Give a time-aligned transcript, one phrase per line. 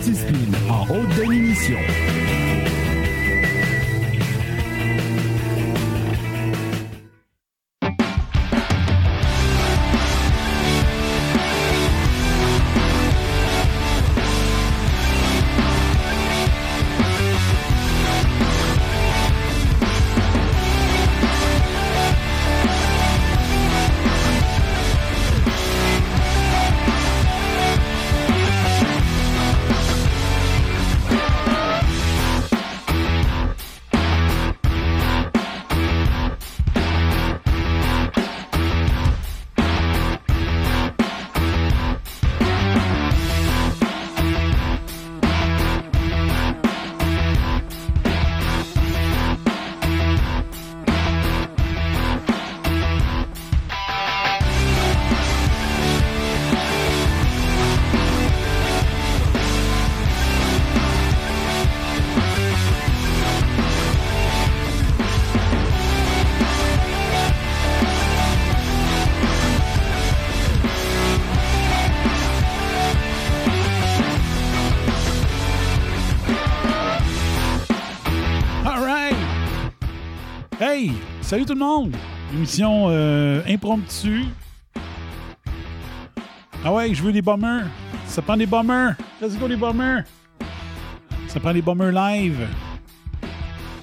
[0.00, 1.39] réseau anti-spin en haute définition.
[81.30, 81.94] Salut tout le monde!
[82.34, 84.24] Émission euh, impromptue.
[86.64, 87.66] Ah ouais, je veux des bombers.
[88.08, 88.96] Ça prend des bombers.
[89.22, 90.02] Let's go, les bombers.
[91.28, 92.48] Ça prend des bombers live.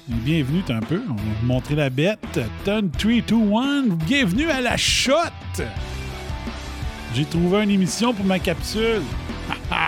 [0.06, 1.00] Bienvenue, un peu.
[1.08, 2.38] On va vous montrer la bête.
[2.66, 3.82] Turn 3, 2, 1.
[4.04, 5.14] Bienvenue à la shot!
[7.14, 9.00] J'ai trouvé une émission pour ma capsule.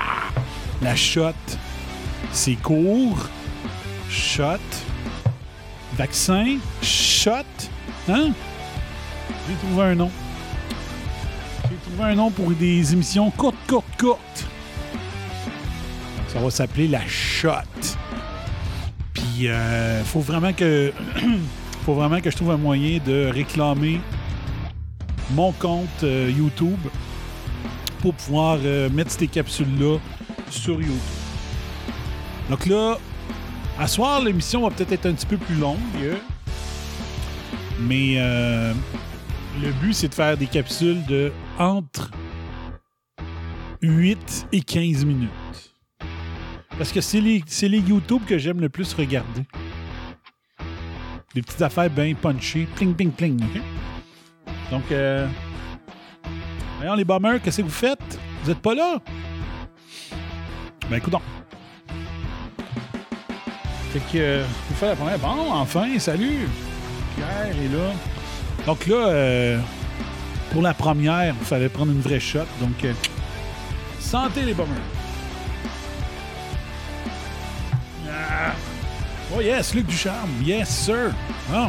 [0.80, 1.34] la shot.
[2.32, 3.28] C'est court.
[4.08, 4.56] Shot.
[6.00, 6.56] Vaccin.
[6.80, 7.44] Shot.
[8.08, 8.30] Hein?
[9.46, 10.10] J'ai trouvé un nom.
[11.68, 14.46] J'ai trouvé un nom pour des émissions courtes, courtes, courtes.
[16.28, 17.50] Ça va s'appeler la shot.
[19.12, 20.90] Puis, euh, faut vraiment que.
[21.84, 24.00] faut vraiment que je trouve un moyen de réclamer
[25.32, 26.80] mon compte euh, YouTube
[27.98, 29.98] pour pouvoir euh, mettre ces capsules-là
[30.48, 30.96] sur YouTube.
[32.48, 32.96] Donc là,
[33.80, 35.78] à soir, l'émission va peut-être être un petit peu plus longue.
[37.80, 38.74] Mais euh,
[39.62, 42.10] le but, c'est de faire des capsules de entre
[43.80, 45.30] 8 et 15 minutes.
[46.76, 49.46] Parce que c'est les, les YouTube que j'aime le plus regarder.
[51.34, 52.68] Des petites affaires bien punchées.
[52.76, 53.40] Pling, pling, pling.
[54.70, 55.26] Donc, euh,
[56.76, 58.20] voyons les bombers, qu'est-ce que vous faites?
[58.44, 58.98] Vous êtes pas là?
[60.90, 61.14] Ben, écoute
[63.92, 65.18] Fait que, euh, vous faites la première.
[65.18, 66.48] Bon, enfin, salut!
[67.16, 67.92] Pierre est là.
[68.66, 69.58] Donc là, euh,
[70.52, 72.40] pour la première, il fallait prendre une vraie shot.
[72.60, 72.92] Donc, euh,
[73.98, 74.76] santé les bombers!
[78.08, 78.52] Ah.
[79.36, 80.30] Oh yes, Luc Ducharme!
[80.44, 81.10] Yes, sir!
[81.50, 81.66] Bon.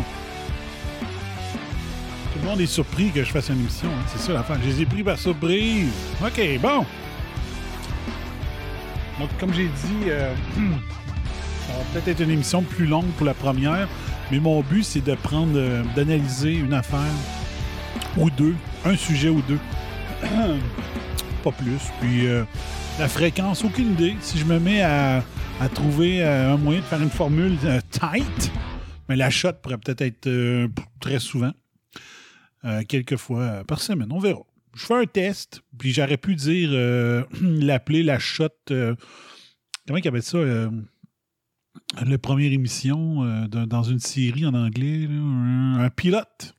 [2.33, 3.87] Tout le monde est surpris que je fasse une émission.
[3.89, 4.03] hein.
[4.07, 4.57] C'est ça l'affaire.
[4.63, 5.89] Je les ai pris par surprise.
[6.23, 6.85] OK, bon.
[9.19, 10.33] Donc, comme j'ai dit, euh,
[11.93, 13.87] peut-être être une émission plus longue pour la première,
[14.31, 17.11] mais mon but, c'est de prendre, euh, d'analyser une affaire
[18.17, 18.55] ou deux,
[18.85, 19.59] un sujet ou deux.
[21.43, 21.81] Pas plus.
[21.99, 22.43] Puis, euh,
[22.97, 24.15] la fréquence, aucune idée.
[24.21, 25.23] Si je me mets à,
[25.73, 27.57] trouver euh, un moyen de faire une formule
[27.91, 28.51] tight,
[29.09, 31.51] mais la shot pourrait peut-être être, très souvent.
[32.87, 34.09] Quelques fois par semaine.
[34.11, 34.41] On verra.
[34.75, 36.69] Je fais un test, puis j'aurais pu dire
[37.41, 38.49] l'appeler la shot.
[38.67, 40.37] comment il appelle ça
[42.05, 46.55] La première émission euh, dans une série en anglais, un, pilote.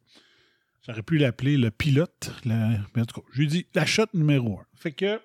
[0.86, 2.32] J'aurais pu l'appeler le pilote.
[2.44, 4.64] je lui dis la shot numéro un.
[4.74, 5.20] Fait que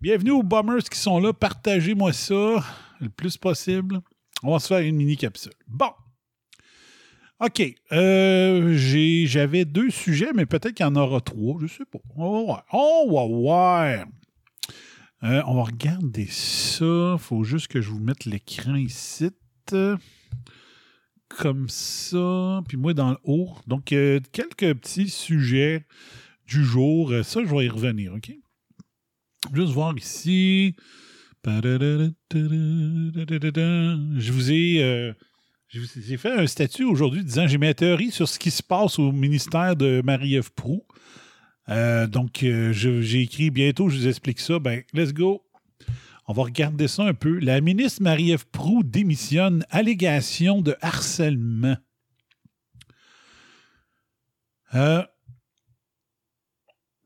[0.00, 1.32] bienvenue aux bombers qui sont là.
[1.32, 2.64] Partagez-moi ça
[3.00, 4.00] le plus possible.
[4.42, 5.52] On va se faire une mini capsule.
[5.68, 5.90] Bon.
[7.40, 7.62] OK.
[7.92, 11.58] Euh, J'avais deux sujets, mais peut-être qu'il y en aura trois.
[11.60, 11.98] Je sais pas.
[12.16, 12.64] On va voir.
[12.72, 14.06] On va voir.
[15.24, 17.16] Euh, on va regarder ça.
[17.18, 19.30] faut juste que je vous mette l'écran ici.
[21.28, 22.60] Comme ça.
[22.66, 23.56] Puis moi, dans le haut.
[23.66, 25.86] Donc, euh, quelques petits sujets
[26.46, 27.12] du jour.
[27.12, 28.32] Euh, Ça, je vais y revenir, OK?
[29.54, 30.74] Juste voir ici.
[31.44, 32.10] Je
[34.32, 35.14] vous ai...
[36.18, 39.76] fait un statut aujourd'hui disant j'ai ma théorie sur ce qui se passe au ministère
[39.76, 40.84] de Marie-Ève Proux.
[41.68, 44.58] Euh, donc, euh, j'ai écrit bientôt, je vous explique ça.
[44.58, 45.42] Ben, let's go.
[46.26, 47.38] On va regarder ça un peu.
[47.38, 49.64] La ministre Marie-Ève Proux démissionne.
[49.70, 51.76] Allégation de harcèlement.
[54.74, 55.04] Euh,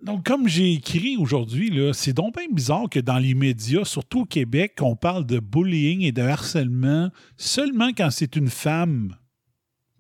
[0.03, 4.25] donc, comme j'ai écrit aujourd'hui, c'est donc bien bizarre que dans les médias, surtout au
[4.25, 9.17] Québec, on parle de bullying et de harcèlement seulement quand c'est une femme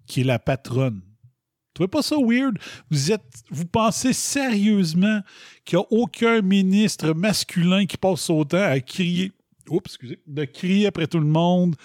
[0.06, 1.02] qui est la patronne.
[1.76, 2.56] Trouvez pas ça weird?
[2.90, 3.20] Vous, êtes,
[3.50, 5.20] vous pensez sérieusement
[5.66, 9.30] qu'il n'y a aucun ministre masculin qui passe son temps à crier,
[9.68, 11.76] oups, excusez, de crier après tout le monde,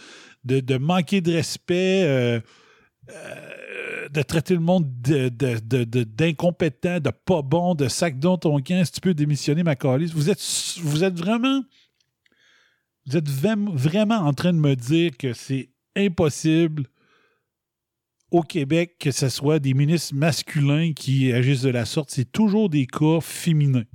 [0.46, 2.40] de, manquer de respect, euh,
[3.10, 8.86] euh, de traiter le monde d'incompétent, de, de, pas bon, de sac dans ton camp,
[8.86, 10.14] si tu peux démissionner ma calice.
[10.14, 10.42] Vous êtes,
[10.80, 11.64] vous êtes vraiment.
[13.08, 16.86] Vous êtes vraiment en train de me dire que c'est impossible
[18.32, 22.10] au Québec que ce soit des ministres masculins qui agissent de la sorte.
[22.10, 23.86] C'est toujours des cas féminins.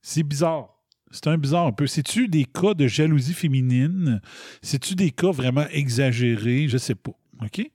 [0.00, 0.72] C'est bizarre.
[1.10, 1.86] C'est un bizarre un peu.
[1.86, 4.20] C'est-tu des cas de jalousie féminine?
[4.62, 6.68] C'est-tu des cas vraiment exagérés?
[6.68, 7.12] Je sais pas.
[7.42, 7.70] OK?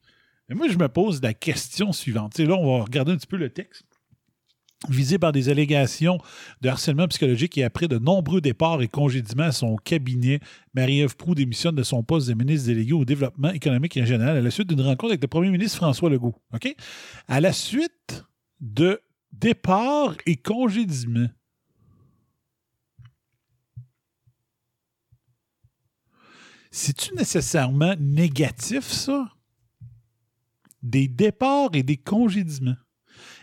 [0.48, 2.38] Mais moi, je me pose la question suivante.
[2.38, 3.84] là, on va regarder un petit peu le texte.
[4.88, 6.18] Visé par des allégations
[6.60, 10.40] de harcèlement psychologique et après de nombreux départs et congédiements à son cabinet,
[10.74, 14.40] Marie-Ève Proux démissionne de son poste de ministre délégué au développement économique et régional à
[14.40, 16.34] la suite d'une rencontre avec le premier ministre François Legault.
[17.28, 18.24] À la suite
[18.60, 19.00] de
[19.32, 21.30] départs et congédiements.
[26.70, 29.28] C'est-tu nécessairement négatif, ça?
[30.82, 32.76] des départs et des congédiements.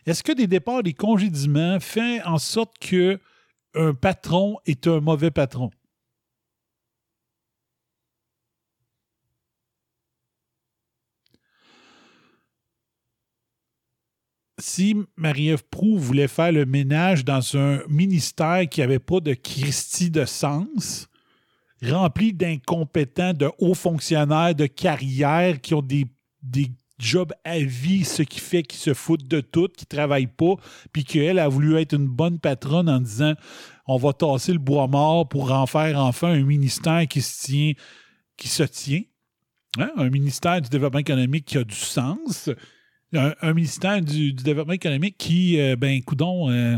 [0.06, 3.20] Est-ce que des départs des congédiements font en sorte que
[3.76, 5.70] un patron est un mauvais patron?
[14.60, 20.12] si Marie-Ève Proux voulait faire le ménage dans un ministère qui n'avait pas de Christie
[20.12, 21.08] de sens,
[21.84, 26.06] rempli d'incompétents, de hauts fonctionnaires, de carrières qui ont des,
[26.44, 30.28] des job à vie, ce qui fait qu'ils se foutent de tout, qu'ils ne travaillent
[30.28, 30.56] pas,
[30.92, 33.34] puis qu'elle a voulu être une bonne patronne en disant
[33.88, 37.72] on va tasser le bois mort pour en faire enfin un ministère qui se tient,
[38.38, 39.02] qui se tient.
[39.78, 39.92] Hein?
[39.98, 42.50] Un ministère du développement économique qui a du sens.
[43.14, 46.78] Un, ministère du, développement économique qui, euh, ben, coudon, euh,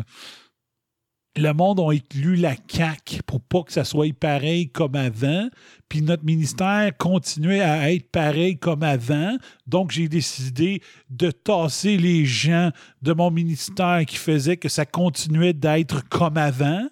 [1.37, 5.49] le monde a élu la CAQ pour pas que ça soit pareil comme avant.
[5.87, 9.37] Puis notre ministère continuait à être pareil comme avant.
[9.65, 15.53] Donc, j'ai décidé de tasser les gens de mon ministère qui faisaient que ça continuait
[15.53, 16.87] d'être comme avant.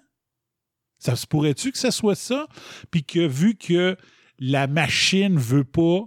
[0.98, 2.46] Ça se pourrait-tu que ça soit ça?
[2.90, 3.96] Puis que vu que
[4.38, 6.06] la machine veut pas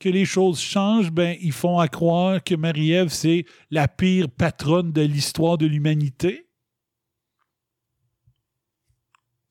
[0.00, 4.92] que les choses changent, ben, ils font à croire que Marie-Ève, c'est la pire patronne
[4.92, 6.49] de l'histoire de l'humanité.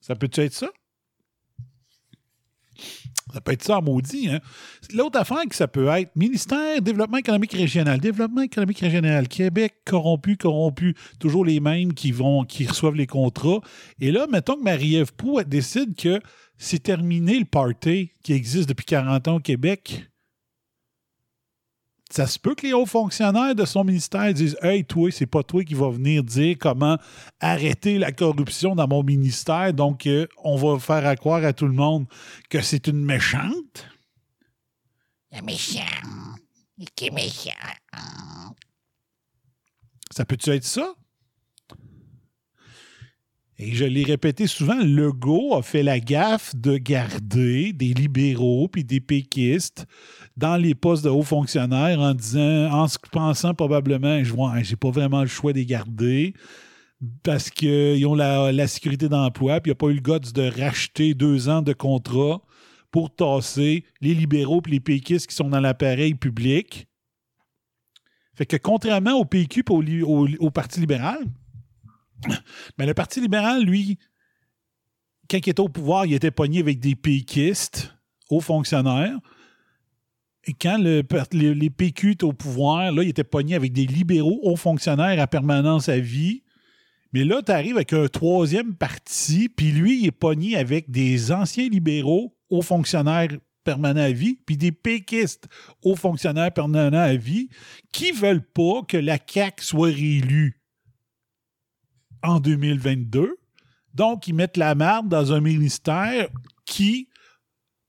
[0.00, 0.68] Ça peut-tu être ça?
[3.32, 4.28] Ça peut être ça, maudit.
[4.28, 4.40] Hein?
[4.92, 8.00] L'autre affaire que ça peut être, ministère Développement économique régional.
[8.00, 9.28] Développement économique régional.
[9.28, 10.96] Québec, corrompu, corrompu.
[11.18, 13.60] Toujours les mêmes qui vont, qui reçoivent les contrats.
[14.00, 16.20] Et là, mettons que Marie-Ève Pou décide que
[16.58, 20.09] c'est terminé le party qui existe depuis 40 ans au Québec
[22.10, 25.42] ça se peut que les hauts fonctionnaires de son ministère disent Hey, toi, c'est pas
[25.42, 26.98] toi qui va venir dire comment
[27.40, 31.72] arrêter la corruption dans mon ministère, donc euh, on va faire croire à tout le
[31.72, 32.06] monde
[32.48, 33.86] que c'est une méchante?
[35.30, 35.84] La méchante.
[36.96, 37.50] Qui méchant.
[40.10, 40.94] Ça peut-tu être ça?
[43.62, 48.84] Et je l'ai répété souvent, Legault a fait la gaffe de garder des libéraux puis
[48.84, 49.84] des péquistes
[50.38, 54.76] dans les postes de hauts fonctionnaires en disant, en se pensant probablement, je vois, j'ai
[54.76, 56.32] pas vraiment le choix de les garder
[57.22, 60.62] parce qu'ils ont la, sécurité d'emploi, puis il n'y a pas eu le guts de
[60.62, 62.40] racheter deux ans de contrat
[62.90, 66.88] pour tasser les libéraux et les péquistes qui sont dans l'appareil public.
[68.34, 71.26] Fait que contrairement au PQ et au Parti libéral,
[72.78, 73.98] mais le Parti libéral, lui,
[75.30, 77.94] quand il était au pouvoir, il était pogné avec des péquistes,
[78.30, 79.16] hauts fonctionnaires.
[80.44, 84.40] Et quand le, les, PQ étaient au pouvoir, là, il était pogné avec des libéraux
[84.42, 86.42] hauts fonctionnaires à permanence à vie.
[87.12, 91.32] Mais là, tu arrives avec un troisième parti, puis lui, il est pogné avec des
[91.32, 93.28] anciens libéraux hauts fonctionnaires
[93.64, 95.46] permanents à vie, puis des péquistes
[95.84, 97.48] hauts fonctionnaires permanents à vie
[97.92, 100.59] qui veulent pas que la CAQ soit réélue
[102.22, 103.36] en 2022.
[103.94, 106.28] Donc, ils mettent la merde dans un ministère
[106.64, 107.08] qui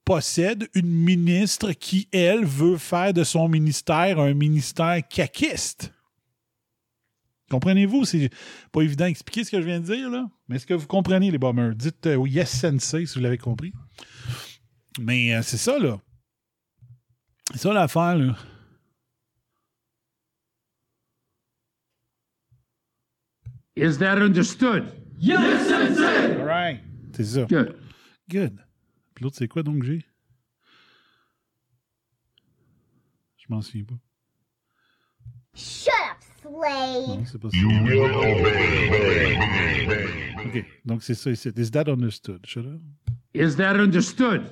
[0.03, 5.93] possède une ministre qui, elle, veut faire de son ministère un ministère caquiste.
[7.49, 8.05] Comprenez-vous?
[8.05, 8.29] C'est
[8.71, 10.29] pas évident d'expliquer ce que je viens de dire, là.
[10.47, 11.75] Mais est-ce que vous comprenez, les bombers?
[11.75, 13.73] Dites euh, yes, sensei, si vous l'avez compris.
[14.99, 15.99] Mais euh, c'est ça, là.
[17.51, 18.37] C'est ça l'affaire, là.
[23.75, 24.91] Is that understood?
[25.29, 26.81] All right.
[27.15, 27.45] C'est ça.
[27.45, 27.75] Good.
[28.29, 28.59] Good.
[29.15, 30.03] Puis l'autre, c'est quoi donc j'ai?
[33.37, 33.95] Je m'en souviens pas.
[35.53, 37.19] Shut up, slave.
[37.19, 37.57] Non, c'est pas ça.
[40.45, 40.65] OK.
[40.85, 41.49] Donc, c'est ça ici.
[41.55, 42.45] Is that understood?
[42.45, 42.81] Shut up.
[43.33, 44.43] Is that understood?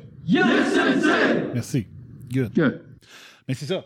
[1.54, 1.88] Merci.
[2.32, 2.54] Good.
[2.54, 2.82] Good.
[3.48, 3.86] Mais c'est ça.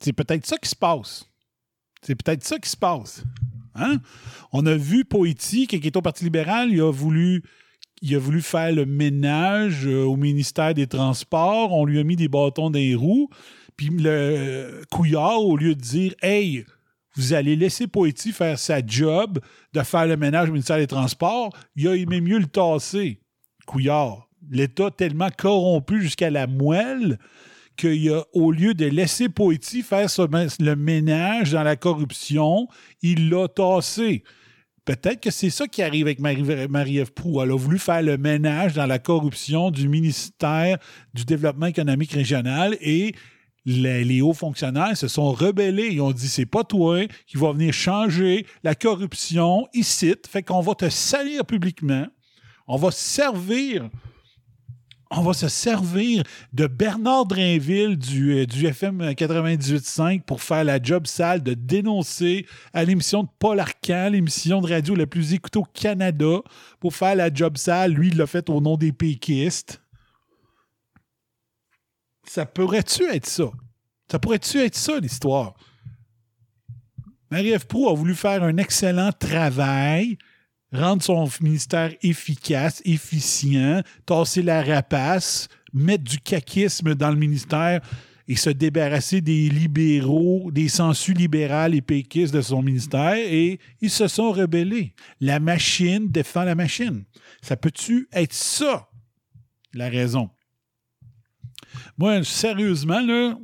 [0.00, 1.26] C'est peut-être ça qui se passe.
[2.02, 3.24] C'est peut-être ça qui se passe.
[3.74, 3.98] Hein?
[4.52, 7.42] On a vu Poiti, qui est au Parti libéral, il a voulu,
[8.42, 11.72] faire le ménage euh, au ministère des Transports.
[11.72, 13.28] On lui a mis des bâtons dans les roues.
[13.76, 16.64] Puis le euh, Couillard, au lieu de dire Hey,
[17.16, 19.40] vous allez laisser Poiti faire sa job
[19.72, 23.20] de faire le ménage au ministère des Transports, il a aimé mieux le tasser.
[23.66, 24.28] Couillard.
[24.48, 27.18] L'État tellement corrompu jusqu'à la moelle
[27.76, 32.68] qu'il a, au lieu de laisser Poiti faire le ménage dans la corruption,
[33.02, 34.24] il l'a tassé.
[34.84, 37.10] Peut-être que c'est ça qui arrive avec Marie- Marie-Ève.
[37.42, 40.78] Elle a voulu faire le ménage dans la corruption du ministère
[41.12, 43.12] du Développement économique régional et
[43.64, 45.88] les, les hauts fonctionnaires se sont rebellés.
[45.90, 50.14] Ils ont dit c'est pas toi qui va venir changer la corruption ici.
[50.28, 52.06] Fait qu'on va te salir publiquement.
[52.68, 53.90] On va servir
[55.10, 60.82] on va se servir de Bernard Drainville du, euh, du FM 98.5 pour faire la
[60.82, 65.58] job sale de dénoncer à l'émission de Paul Arcan, l'émission de radio la plus écoutée
[65.58, 66.40] au Canada,
[66.80, 67.92] pour faire la job sale.
[67.92, 69.80] Lui, il l'a fait au nom des péquistes.
[72.24, 73.50] Ça pourrait-tu être ça?
[74.10, 75.54] Ça pourrait-tu être ça, l'histoire?
[77.30, 80.16] Marie-Ève Proux a voulu faire un excellent travail,
[80.72, 87.80] rendre son ministère efficace, efficient, tasser la rapace, mettre du caquisme dans le ministère
[88.28, 93.90] et se débarrasser des libéraux, des sensus libérales et péquistes de son ministère, et ils
[93.90, 94.94] se sont rebellés.
[95.20, 97.04] La machine défend la machine.
[97.40, 98.88] Ça peut-tu être ça,
[99.72, 100.30] la raison?
[101.96, 103.38] Moi, sérieusement,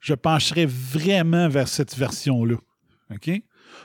[0.00, 2.56] je pencherais vraiment vers cette version-là.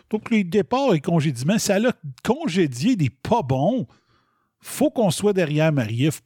[0.09, 1.91] Donc, les départs et congédiements, ça a
[2.23, 3.87] congédié des pas bons.
[4.59, 6.21] faut qu'on soit derrière Marie-Ève.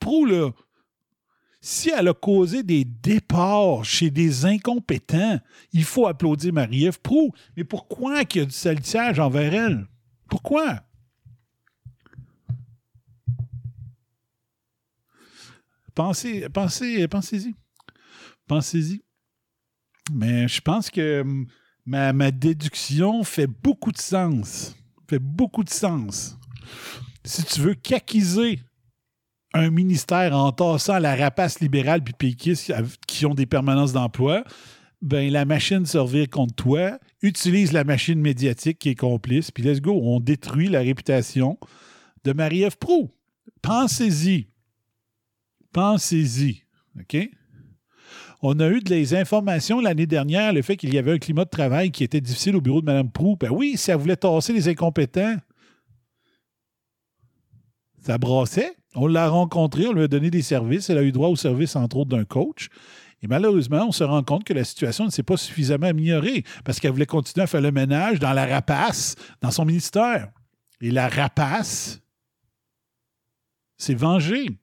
[1.62, 5.40] Si elle a causé des départs chez des incompétents,
[5.74, 7.00] il faut applaudir Marie-Ève.
[7.58, 9.88] Mais pourquoi qu'il y a du salissage envers elle?
[10.30, 10.84] Pourquoi?
[15.94, 17.56] Pensez, pensez, pensez-y.
[18.48, 19.04] Pensez-y.
[20.14, 21.46] Mais je pense que hum,
[21.86, 24.76] ma, ma déduction fait beaucoup de sens.
[25.10, 26.38] Fait beaucoup de sens.
[27.24, 28.60] Si tu veux caquiser
[29.54, 32.72] un ministère en tassant la rapace libérale puis péquiste
[33.08, 34.44] qui ont des permanences d'emploi,
[35.02, 39.82] ben la machine servir contre toi, utilise la machine médiatique qui est complice, puis let's
[39.82, 41.58] go, on détruit la réputation
[42.24, 43.10] de Marie-Ève Proux.
[43.62, 44.50] Pensez-y.
[45.72, 46.64] Pensez-y.
[47.00, 47.30] OK?
[48.42, 51.50] On a eu des informations l'année dernière, le fait qu'il y avait un climat de
[51.50, 53.36] travail qui était difficile au bureau de Mme Proux.
[53.36, 55.36] Ben oui, si elle voulait tasser les incompétents,
[58.02, 58.76] ça brassait.
[58.96, 60.90] On l'a rencontrée, on lui a donné des services.
[60.90, 62.70] Elle a eu droit aux services, entre autres, d'un coach.
[63.22, 66.80] Et malheureusement, on se rend compte que la situation ne s'est pas suffisamment améliorée parce
[66.80, 70.32] qu'elle voulait continuer à faire le ménage dans la rapace, dans son ministère.
[70.80, 72.02] Et la rapace
[73.78, 74.59] s'est vengée.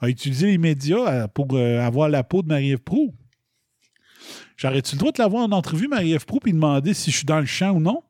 [0.00, 3.14] A utilisé les médias pour euh, avoir la peau de Marie-Ève Proux.
[4.56, 7.40] J'aurais-tu le droit de l'avoir en entrevue, Marie-Ève Proux, puis demander si je suis dans
[7.40, 8.02] le champ ou non?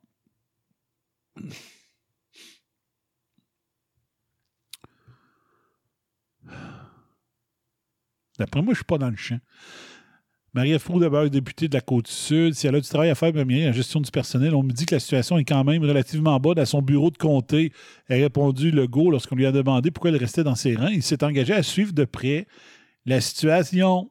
[8.37, 9.39] D'après moi, je ne suis pas dans le champ.
[10.53, 13.45] Marie-Ève Proux, d'abord députée de la Côte-Sud, si elle a du travail à faire, bien,
[13.45, 16.39] bien, en gestion du personnel, on me dit que la situation est quand même relativement
[16.39, 17.71] bonne à son bureau de comté.
[18.07, 20.87] Elle a répondu le go lorsqu'on lui a demandé pourquoi elle restait dans ses rangs.
[20.87, 22.47] Il s'est engagé à suivre de près
[23.05, 24.09] la situation.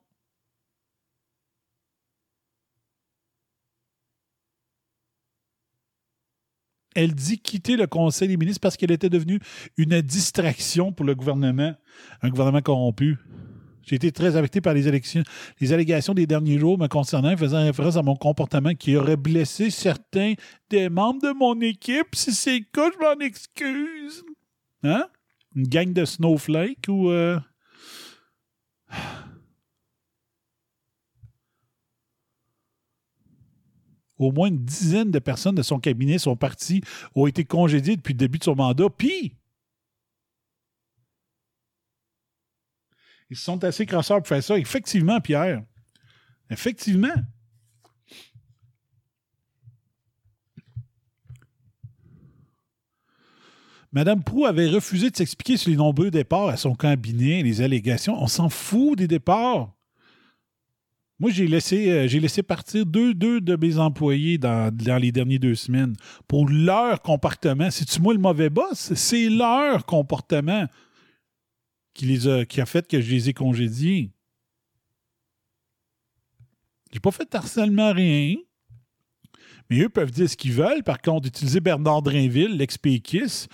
[6.94, 9.40] Elle dit quitter le Conseil des ministres parce qu'elle était devenue
[9.76, 11.74] une distraction pour le gouvernement,
[12.22, 13.18] un gouvernement corrompu.
[13.88, 15.22] J'ai été très affecté par les élections,
[15.60, 19.70] les allégations des derniers jours me concernant, faisant référence à mon comportement qui aurait blessé
[19.70, 20.34] certains
[20.68, 22.14] des membres de mon équipe.
[22.14, 24.24] Si c'est le cas, je m'en excuse.
[24.82, 25.06] Hein?
[25.54, 27.10] Une gang de snowflakes ou.
[27.10, 27.38] euh,
[34.18, 36.82] Au moins une dizaine de personnes de son cabinet sont parties,
[37.14, 38.88] ont été congédiées depuis le début de son mandat.
[38.90, 39.36] Puis,
[43.30, 44.58] Ils sont assez crasseurs pour faire ça.
[44.58, 45.62] Effectivement, Pierre.
[46.50, 47.14] Effectivement.
[53.92, 58.22] Madame Prou avait refusé de s'expliquer sur les nombreux départs à son cabinet les allégations.
[58.22, 59.72] On s'en fout des départs.
[61.20, 65.96] Moi, j'ai laissé, euh, partir deux, deux de mes employés dans, les dernières deux semaines
[66.28, 67.70] pour leur comportement.
[67.70, 68.92] C'est-tu moi le mauvais boss?
[68.94, 70.66] C'est leur comportement
[71.98, 74.12] qui, les a, qui a fait que je les ai congédiés.
[76.92, 78.36] J'ai pas fait de harcèlement, rien.
[79.68, 80.84] Mais eux peuvent dire ce qu'ils veulent.
[80.84, 83.50] Par contre, utiliser Bernard Drainville, l'ex-péquiste,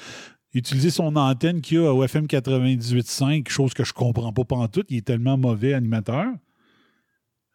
[0.52, 4.98] utiliser son antenne qu'il a au FM 98.5, chose que je comprends pas pantoute, il
[4.98, 6.26] est tellement mauvais animateur.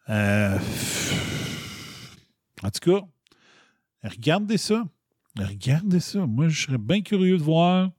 [0.08, 0.58] Euh,
[2.64, 3.06] En tout cas,
[4.02, 4.84] regardez ça.
[5.38, 6.26] Regardez ça.
[6.26, 7.92] Moi, je serais bien curieux de voir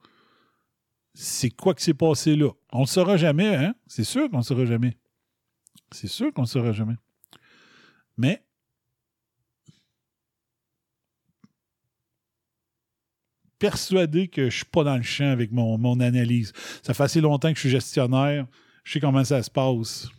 [1.21, 2.49] c'est quoi qui s'est passé là?
[2.71, 3.75] On ne le saura jamais, hein?
[3.85, 4.97] C'est sûr qu'on ne le saura jamais.
[5.91, 6.95] C'est sûr qu'on ne le saura jamais.
[8.17, 8.43] Mais
[13.59, 16.53] persuadé que je ne suis pas dans le champ avec mon, analyse.
[16.81, 18.47] Ça fait assez longtemps que je suis gestionnaire.
[18.83, 20.09] Je sais comment ça se passe.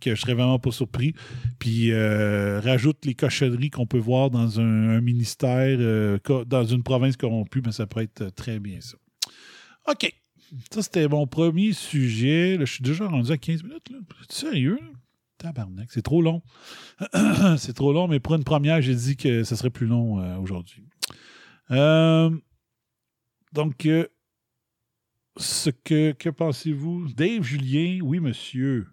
[0.00, 1.12] Que je serais vraiment pas surpris.
[1.58, 7.18] Puis euh, rajoute les cochonneries qu'on peut voir dans un, ministère, euh, dans une province
[7.18, 8.96] corrompue, mais ça pourrait être très bien ça.
[9.88, 10.10] OK.
[10.70, 12.56] Ça, c'était mon premier sujet.
[12.60, 13.90] Je suis déjà rendu à 15 minutes.
[13.90, 13.98] Là.
[14.28, 14.78] Sérieux?
[15.38, 16.42] Tabarnak, c'est trop long.
[17.58, 20.36] c'est trop long, mais pour une première, j'ai dit que ce serait plus long euh,
[20.38, 20.88] aujourd'hui.
[21.70, 22.30] Euh,
[23.52, 24.06] donc, euh,
[25.36, 27.08] ce que, que pensez-vous?
[27.12, 28.86] Dave Julien, oui, monsieur.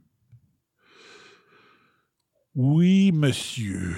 [2.56, 3.96] Oui, monsieur.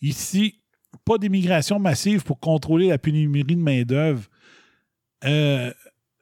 [0.00, 0.63] Ici,
[1.04, 4.24] pas d'immigration massive pour contrôler la pénurie de main-d'œuvre.
[5.24, 5.72] Euh,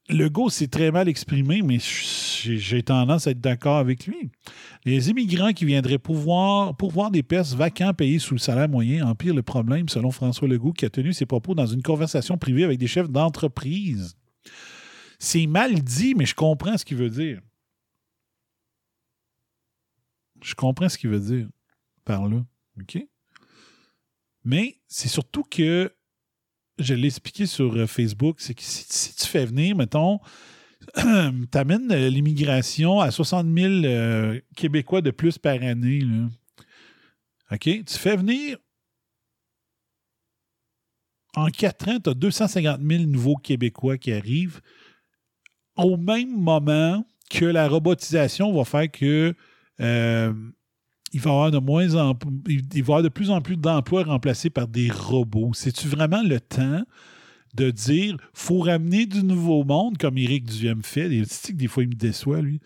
[0.09, 4.31] Legault s'est très mal exprimé, mais j'ai tendance à être d'accord avec lui.
[4.85, 9.35] Les immigrants qui viendraient pouvoir, pourvoir des postes vacants payés sous le salaire moyen empirent
[9.35, 12.79] le problème, selon François Legault, qui a tenu ses propos dans une conversation privée avec
[12.79, 14.17] des chefs d'entreprise.
[15.19, 17.41] C'est mal dit, mais je comprends ce qu'il veut dire.
[20.43, 21.49] Je comprends ce qu'il veut dire
[22.05, 22.45] par là.
[22.81, 22.99] OK?
[24.45, 25.93] Mais c'est surtout que
[26.79, 30.21] je l'ai expliqué sur euh, Facebook, c'est que si, tu fais venir, mettons,
[30.97, 36.03] tu amènes l'immigration à 60 000 euh, Québécois de plus par année.
[37.51, 37.61] OK?
[37.61, 38.59] Tu fais venir.
[41.35, 44.61] En quatre ans, tu as 250 000 nouveaux Québécois qui arrivent
[45.77, 49.35] au même moment que la robotisation va faire que
[49.81, 50.35] euh,
[51.13, 54.51] il va y avoir de moins en il va de plus en plus d'emplois remplacés
[54.51, 55.53] par des robots.
[55.55, 56.83] C'est-tu vraiment le temps
[57.55, 61.09] de dire faut ramener du nouveau monde comme Éric Duhem fait?
[61.09, 62.61] Des, que des fois, il me déçoit, lui.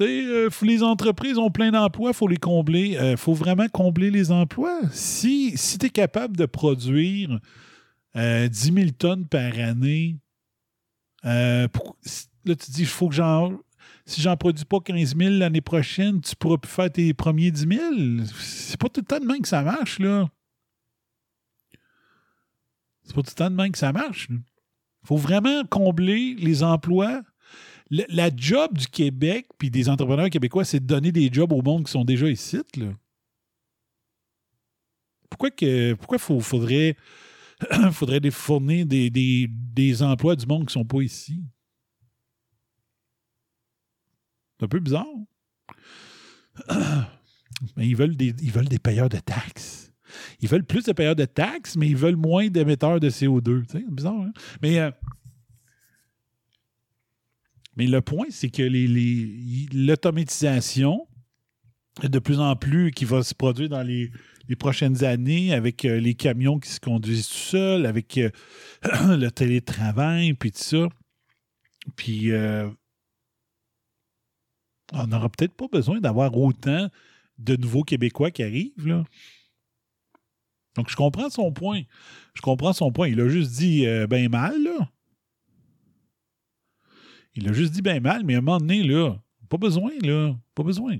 [0.00, 2.96] Euh, les entreprises ont plein d'emplois, il faut les combler.
[3.00, 4.80] Il faut vraiment combler les emplois.
[4.92, 7.40] Si, si tu es capable de produire
[8.16, 10.16] euh, 10 000 tonnes par année,
[11.24, 11.68] euh,
[12.44, 13.58] là, tu dis, il faut que j'en.
[14.08, 17.66] Si j'en produis pas 15 000 l'année prochaine, tu pourras plus faire tes premiers 10
[17.68, 18.24] 000.
[18.40, 20.30] C'est pas tout le temps de même que ça marche, là.
[23.02, 24.28] C'est pas tout le temps de même que ça marche.
[24.30, 24.40] Il
[25.06, 27.22] faut vraiment combler les emplois.
[27.90, 31.84] La job du Québec puis des entrepreneurs québécois, c'est de donner des jobs au monde
[31.84, 32.58] qui sont déjà ici.
[35.28, 36.96] Pourquoi que pourquoi faut- faudrait,
[37.92, 41.42] faudrait fournir des, des- des emplois du monde qui sont pas ici?
[44.58, 45.06] C'est un peu bizarre.
[47.76, 49.92] Mais ils veulent des, ils veulent des payeurs de taxes.
[50.40, 53.42] Ils veulent plus de payeurs de taxes, mais ils veulent moins d'émetteurs de CO2.
[53.66, 54.32] Tu sais, c'est bizarre, hein?
[54.62, 54.90] Mais, euh,
[57.76, 61.06] mais le point, c'est que les- les- l'automatisation,
[62.02, 64.10] de plus en plus, qui va se produire dans les,
[64.48, 68.30] les prochaines années avec euh, les camions qui se conduisent tout seuls, avec euh,
[69.16, 70.88] le télétravail, puis tout ça.
[71.96, 72.68] Puis, euh,
[74.92, 76.88] on n'aura peut-être pas besoin d'avoir autant
[77.38, 79.04] de nouveaux Québécois qui arrivent, là.
[80.76, 81.82] Donc, je comprends son point.
[82.34, 83.08] Je comprends son point.
[83.08, 84.90] Il a juste dit bien mal, là.
[87.34, 89.16] Il a juste dit bien mal, mais à un moment donné, là,
[89.48, 90.36] pas besoin, là.
[90.54, 90.98] Pas besoin.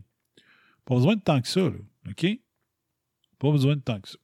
[0.84, 1.70] Pas besoin de tant que ça.
[2.08, 2.26] OK?
[3.38, 4.18] Pas besoin de tant que ça.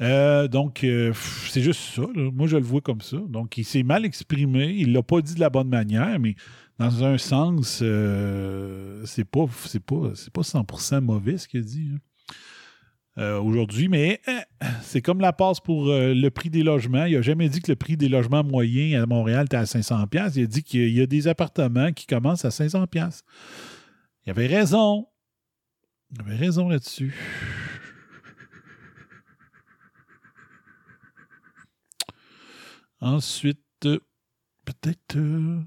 [0.00, 1.12] Euh, donc, euh,
[1.48, 2.02] c'est juste ça.
[2.14, 3.16] Moi, je le vois comme ça.
[3.28, 4.74] Donc, il s'est mal exprimé.
[4.76, 6.36] Il l'a pas dit de la bonne manière, mais
[6.78, 11.98] dans un sens, euh, c'est pas, pas, pas 100% mauvais ce qu'il a dit hein,
[13.18, 13.88] euh, aujourd'hui.
[13.88, 14.20] Mais
[14.82, 17.06] c'est comme la passe pour le prix des logements.
[17.06, 20.06] Il n'a jamais dit que le prix des logements moyens à Montréal était à 500
[20.08, 20.36] pièces.
[20.36, 23.24] Il a dit qu'il y a des appartements qui commencent à 500 pièces.
[24.26, 25.06] Il avait raison.
[26.12, 27.14] Il avait raison là-dessus.
[33.00, 35.60] Ensuite, peut-être euh,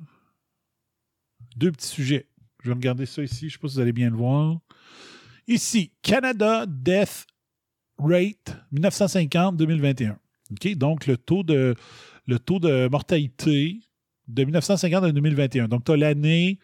[1.56, 2.28] deux petits sujets.
[2.64, 3.42] Je vais regarder ça ici.
[3.42, 4.60] Je ne sais pas si vous allez bien le voir.
[5.48, 7.26] Ici, Canada Death
[7.98, 10.16] Rate 1950-2021.
[10.52, 10.76] OK?
[10.76, 11.76] Donc, le taux de,
[12.28, 13.80] le mortalité
[14.28, 15.68] de 1950 à 2021.
[15.68, 16.60] Donc, tu as l'année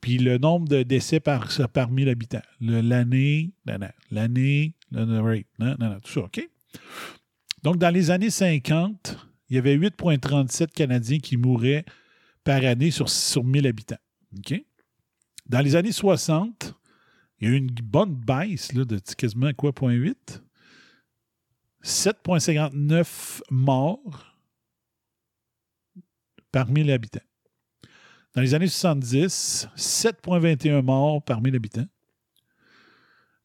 [0.00, 2.42] puis le nombre de décès par, par 1000 habitants.
[2.60, 3.52] L'année,
[4.10, 5.46] l'année, le rate,
[6.02, 6.48] tout ça, OK?
[7.62, 11.84] Donc, dans les années 50, il y avait 8,37 Canadiens qui mouraient
[12.42, 13.98] par année sur, sur 1000 habitants.
[15.44, 16.74] Dans les années 60,
[17.38, 20.40] il y a eu une bonne baisse de quasiment quoi, 0,8?
[21.84, 24.38] 7,59 morts
[26.50, 27.20] par 1000 habitants.
[28.34, 31.86] Dans les années 70, 7,21 morts par 1000 habitants.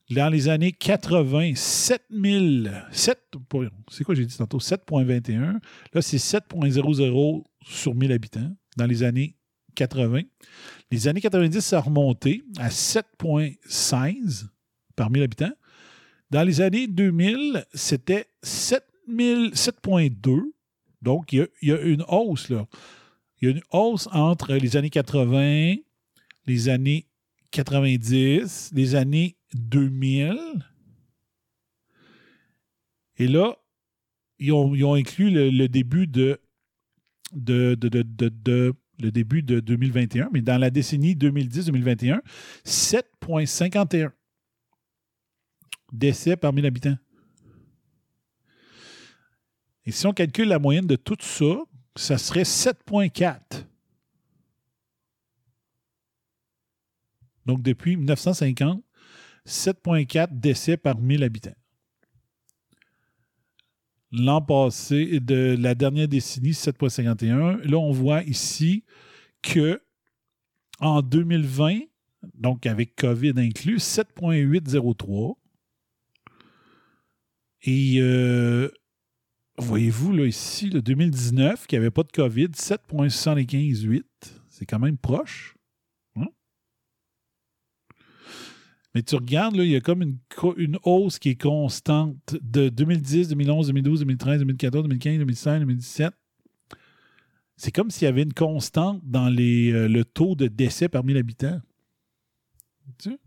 [0.09, 3.19] Dans les années 80, 7000, 7,
[3.91, 4.59] c'est quoi j'ai dit tantôt?
[4.59, 5.59] 7,21.
[5.93, 9.35] Là, c'est 7,00 sur 1000 habitants dans les années
[9.75, 10.21] 80.
[10.91, 14.47] Les années 90, ça a remonté à 7,16
[14.95, 15.53] par 1000 habitants.
[16.31, 20.41] Dans les années 2000, c'était 7000 7,2.
[21.01, 22.67] Donc, il y, y a une hausse, là.
[23.41, 25.75] Il y a une hausse entre les années 80,
[26.45, 27.07] les années
[27.51, 30.37] 90, les années 2000.
[33.17, 33.57] Et là,
[34.39, 36.39] ils ont, inclus le, début de-
[37.33, 37.75] le
[39.11, 42.21] début de 2021, mais dans la décennie 2010-2021,
[42.63, 44.11] 7,51
[45.91, 46.97] décès par 1000 habitants.
[49.85, 51.63] Et si on calcule la moyenne de tout ça,
[51.95, 53.65] ça serait 7,4.
[57.45, 58.83] Donc, depuis 1950,
[59.47, 61.55] 7,4 décès par 1000 habitants.
[64.11, 67.61] L'an passé, de la dernière décennie, 7,51.
[67.63, 68.83] Là, on voit ici
[69.41, 69.81] que
[70.79, 71.79] en 2020,
[72.35, 75.37] donc avec COVID inclus, 7,803.
[77.63, 78.69] Et euh,
[79.57, 84.05] voyez-vous, là, ici, le 2019, qui n'avait pas de COVID, 7,758.
[84.49, 85.55] C'est quand même proche.
[86.15, 86.27] Hein?
[88.97, 90.17] Mais tu regardes, là, il y a comme une,
[90.81, 96.13] hausse qui est constante de 2010, 2011, 2012, 2013, 2014, 2015, 2016, 2017.
[97.57, 101.03] C'est comme s'il y avait une constante dans les, euh, le taux de décès par
[101.03, 101.61] 1000 habitants.
[102.97, 103.19] Tu sais?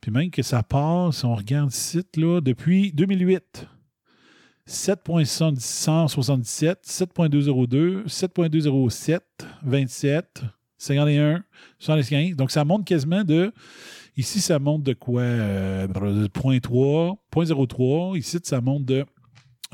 [0.00, 3.68] Puis même que ça part, si on regarde le site, là, depuis 2008,
[4.68, 9.20] 7.177, 7.202, 7.207,
[9.62, 10.42] 27,
[10.76, 11.44] 51,
[11.78, 12.34] 75.
[12.34, 13.52] Donc, ça monte quasiment de...
[14.16, 15.22] Ici, ça monte de quoi?
[15.22, 18.16] Euh, 0.3, 0.03.
[18.18, 19.04] Ici, ça monte de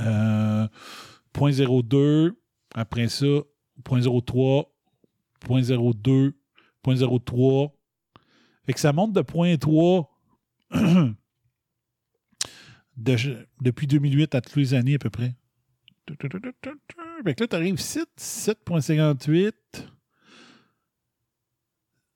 [0.00, 0.66] euh,
[1.35, 2.33] 0.02.
[2.74, 4.66] Après ça, 0.03,
[5.46, 6.33] 0.02,
[6.85, 7.72] 0.03.
[8.66, 10.07] Fait que ça monte de 0.3
[12.96, 15.35] de- depuis 2008 à toutes les années à peu près.
[16.09, 19.53] Fait que là, tu arrives ici, 7.58,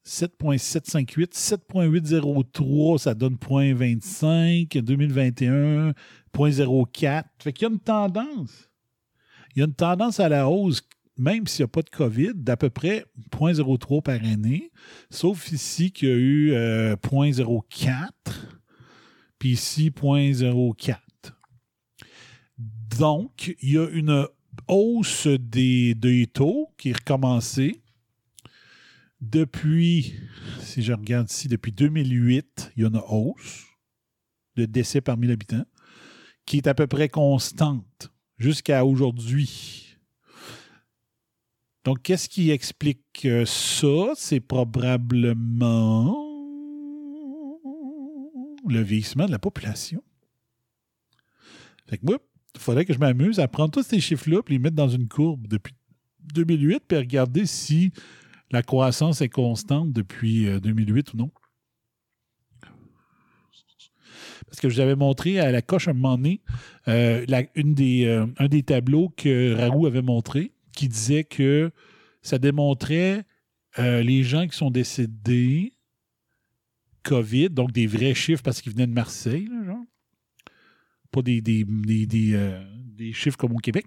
[0.06, 5.92] 7.758, 7.803, ça donne 0.25, 2021,
[6.34, 7.24] 0.04.
[7.38, 8.70] Fait qu'il y a une tendance.
[9.54, 10.82] Il y a une tendance à la hausse,
[11.16, 14.70] même s'il n'y a pas de COVID, d'à peu près 0.03 par année,
[15.10, 18.10] sauf ici qu'il y a eu euh, 0.04
[19.38, 20.96] puis ici 0.04.
[22.98, 24.26] Donc, il y a une
[24.68, 27.83] hausse des, des taux qui est recommencée
[29.30, 30.14] depuis,
[30.60, 33.64] si je regarde ici, depuis 2008, il y a une hausse
[34.56, 35.64] de décès par 1000 habitants
[36.46, 39.98] qui est à peu près constante jusqu'à aujourd'hui.
[41.84, 44.12] Donc, qu'est-ce qui explique euh, ça?
[44.16, 46.16] C'est probablement
[48.66, 50.02] le vieillissement de la population.
[51.86, 52.18] Fait que moi,
[52.54, 55.08] il faudrait que je m'amuse à prendre tous ces chiffres-là et les mettre dans une
[55.08, 55.74] courbe depuis
[56.32, 57.92] 2008 puis regarder si
[58.54, 61.30] la croissance est constante depuis euh, 2008 ou non?
[64.46, 66.40] Parce que je vous avais montré à la coche un moment donné
[66.88, 71.72] euh, euh, un des tableaux que Raoult avait montré qui disait que
[72.22, 73.24] ça démontrait
[73.78, 75.72] euh, les gens qui sont décédés
[77.02, 79.48] COVID, donc des vrais chiffres parce qu'ils venaient de Marseille.
[81.10, 81.42] Pas des,
[82.32, 83.86] euh, des chiffres comme au Québec.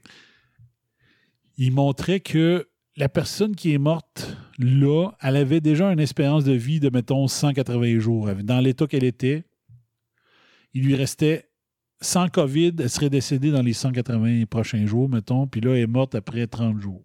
[1.57, 6.53] Il montrait que la personne qui est morte là, elle avait déjà une espérance de
[6.53, 8.27] vie de, mettons, 180 jours.
[8.43, 9.45] Dans l'état qu'elle était,
[10.73, 11.47] il lui restait
[12.01, 15.87] sans COVID, elle serait décédée dans les 180 prochains jours, mettons, puis là, elle est
[15.87, 17.03] morte après 30 jours.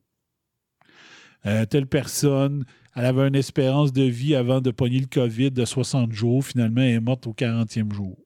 [1.44, 5.64] Euh, telle personne, elle avait une espérance de vie avant de pogner le COVID de
[5.64, 8.18] 60 jours, finalement, elle est morte au 40e jour.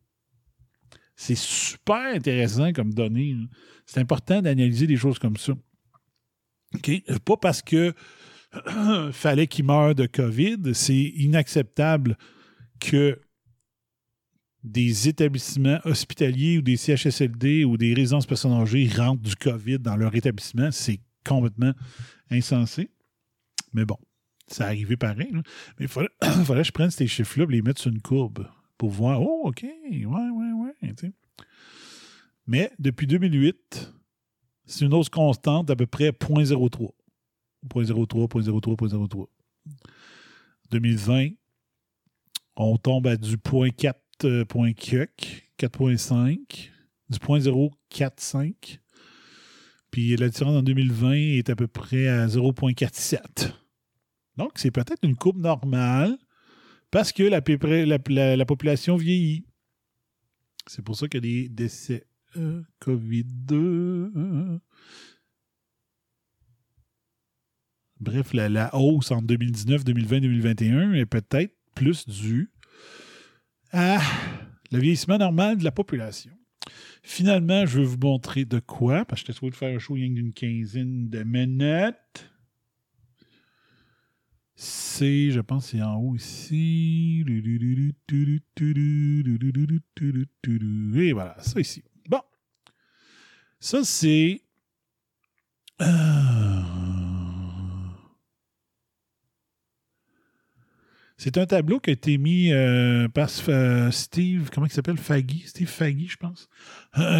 [1.17, 3.33] C'est super intéressant comme données.
[3.33, 3.47] hein.
[3.87, 5.55] C'est important d'analyser des choses comme ça.
[6.75, 7.93] Euh, Pas parce que
[9.13, 12.17] fallait qu'il meure de COVID, c'est inacceptable
[12.81, 13.21] que
[14.65, 19.97] des établissements hospitaliers ou des CHSLD ou des résidences personnes âgées rentrent du COVID dans
[19.97, 20.71] leur établissement.
[20.73, 21.73] C'est complètement
[22.31, 22.91] insensé.
[23.73, 23.99] Mais bon,
[24.49, 25.31] ça arrivé pareil.
[25.33, 25.43] Mais
[25.81, 29.23] il fallait, que je prenne ces chiffres-là et les mettre sur une courbe pour voir,
[29.23, 30.93] oh, OK, ouais, ouais, ouais.
[32.47, 33.93] Mais depuis 2008,
[34.67, 36.91] c'est une hausse constante d'à peu près 0.03.
[37.69, 39.27] 0.03, 0.03, 0.03.
[40.71, 41.29] 2020,
[42.57, 46.71] on tombe à du 0.4, euh, point quelques, 4.5,
[47.09, 48.79] du 0.045.
[49.91, 53.53] Puis la différence en 2020 est à peu près à 0.47.
[54.37, 56.17] Donc, c'est peut-être une courbe normale
[56.91, 57.41] parce que la,
[57.87, 59.45] la- la- la population vieillit.
[60.67, 62.16] C'est pour ça qu'il y a des décès euh,
[62.81, 64.61] COVID-2.
[67.99, 72.51] Bref, la, hausse en 2019, 2020, 2021 est peut-être plus due
[73.73, 74.01] à
[74.71, 76.33] le vieillissement normal de la population.
[77.03, 79.95] Finalement, je vais vous montrer de quoi, parce que j'étais supposé de faire un show
[79.95, 82.31] rien que d'une quinzaine de minutes.
[84.57, 87.25] C'est, je pense, c'est en haut ici.
[90.95, 91.85] Et voilà, ça ici.
[93.67, 94.43] Ça, c'est.
[95.83, 95.87] euh,
[101.17, 104.99] C'est un tableau qui a été mis euh, par euh, Steve, comment il s'appelle?
[104.99, 106.49] Faggy Steve Faggy, je pense,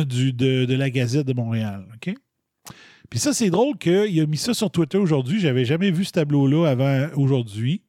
[0.07, 1.85] du, de, la Gazette de Montréal.
[3.11, 5.41] Puis ça, c'est drôle qu'il a mis ça sur Twitter aujourd'hui.
[5.41, 7.83] J'avais jamais vu ce tableau-là avant aujourd'hui.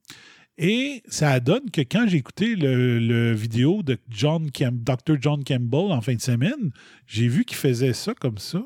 [0.57, 5.17] Et ça donne que quand j'ai écouté le, vidéo de John Camp- Dr.
[5.21, 6.71] John Campbell en fin de semaine,
[7.05, 8.65] j'ai vu qu'il faisait ça comme ça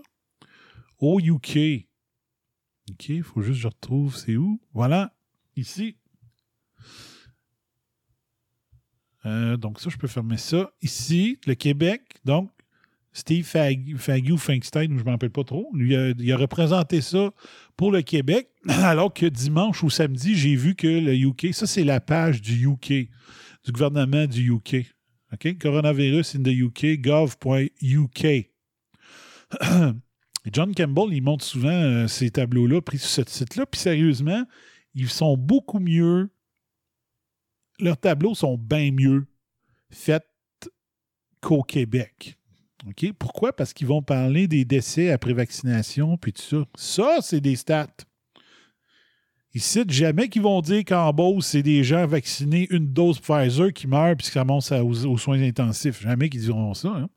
[0.99, 1.88] au UK.
[2.89, 4.62] OK, il faut juste que je retrouve c'est où?
[4.73, 5.13] Voilà,
[5.56, 5.97] ici.
[9.25, 10.71] Euh, donc ça, je peux fermer ça.
[10.82, 12.49] Ici, le Québec, donc
[13.13, 16.38] Steve Fag- Faggy ou Finkstein, je ne me rappelle pas trop, lui, a- il a
[16.38, 17.32] représenté ça
[17.76, 21.84] pour le Québec, alors que dimanche ou samedi, j'ai vu que le UK, ça c'est
[21.84, 23.10] la page du UK,
[23.65, 24.86] du gouvernement du UK.
[25.34, 25.58] OK?
[25.60, 28.26] Coronavirus in the UK, gov.uk.
[30.52, 34.43] John Campbell, il montre souvent euh, ces tableaux-là pris sur ce site-là, puis sérieusement,
[34.95, 36.30] ils sont beaucoup mieux.
[37.80, 39.28] Leurs tableaux sont bien mieux
[39.89, 40.26] faits
[41.41, 42.38] qu'au Québec.
[43.19, 43.53] Pourquoi?
[43.53, 46.65] Parce qu'ils vont parler des décès après vaccination, puis tout ça.
[46.75, 47.87] Ça, c'est des stats.
[49.53, 53.73] Ils citent jamais qu'ils vont dire qu'en Beauce, c'est des gens vaccinés une dose Pfizer
[53.73, 56.01] qui meurent puis ça commence à- aux, aux soins intensifs.
[56.01, 56.87] Jamais qu'ils diront ça.
[56.89, 57.09] Hein?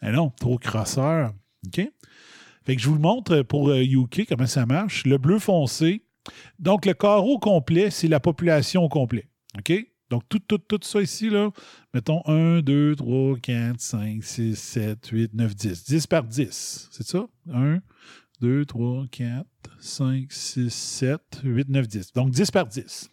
[0.00, 1.32] Mais non, trop crosseur.
[1.66, 1.80] OK?
[2.64, 5.04] Fait que je vous le montre pour euh, UK, comment ça marche.
[5.04, 6.04] Le bleu foncé.
[6.60, 9.26] Donc, le carreau complet, c'est la population au complet.
[9.58, 9.72] OK?
[10.12, 10.42] Donc, tout,
[10.82, 11.30] ça ici,
[11.94, 15.84] mettons 1, 2, 3, 4, 5, 6, 7, 8, 9, 10.
[15.84, 16.88] 10 par 10.
[16.90, 17.26] C'est ça?
[17.50, 17.78] 1,
[18.42, 19.46] 2, 3, 4,
[19.80, 22.12] 5, 6, 7, 8, 9, 10.
[22.12, 23.10] Donc, 10 par 10.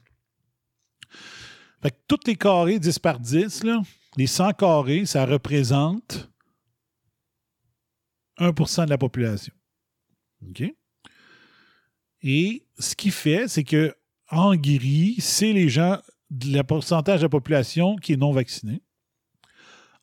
[1.82, 3.82] Fait que tous les carrés 10 par 10, là,
[4.18, 6.30] les 100 carrés, ça représente
[8.40, 9.54] 1% de la population.
[10.50, 10.64] OK?
[12.24, 13.96] Et ce qui fait, c'est que
[14.30, 15.98] en gris, c'est les gens,
[16.32, 18.82] le pourcentage de la population qui est non vaccinée.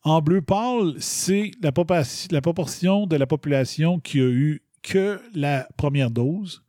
[0.03, 6.11] En bleu pâle, c'est la, proportion de la population qui a eu que la première
[6.11, 6.63] dose.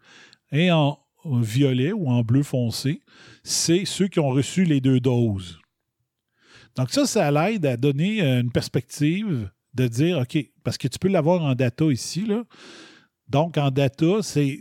[0.50, 3.00] Et en violet ou en bleu foncé,
[3.42, 5.60] c'est ceux qui ont reçu les deux doses.
[6.76, 10.98] Donc ça, ça l'aide à donner euh, une perspective de dire, OK, parce que tu
[10.98, 12.44] peux l'avoir en data ici, là.
[13.28, 14.60] Donc, en data, c'est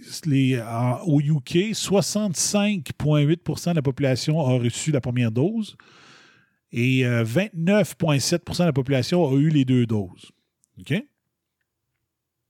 [1.05, 5.77] au UK, 65,8% de la population a reçu la première dose
[6.73, 10.31] et euh, 29,7% de la population a eu les deux doses.
[10.79, 10.93] OK?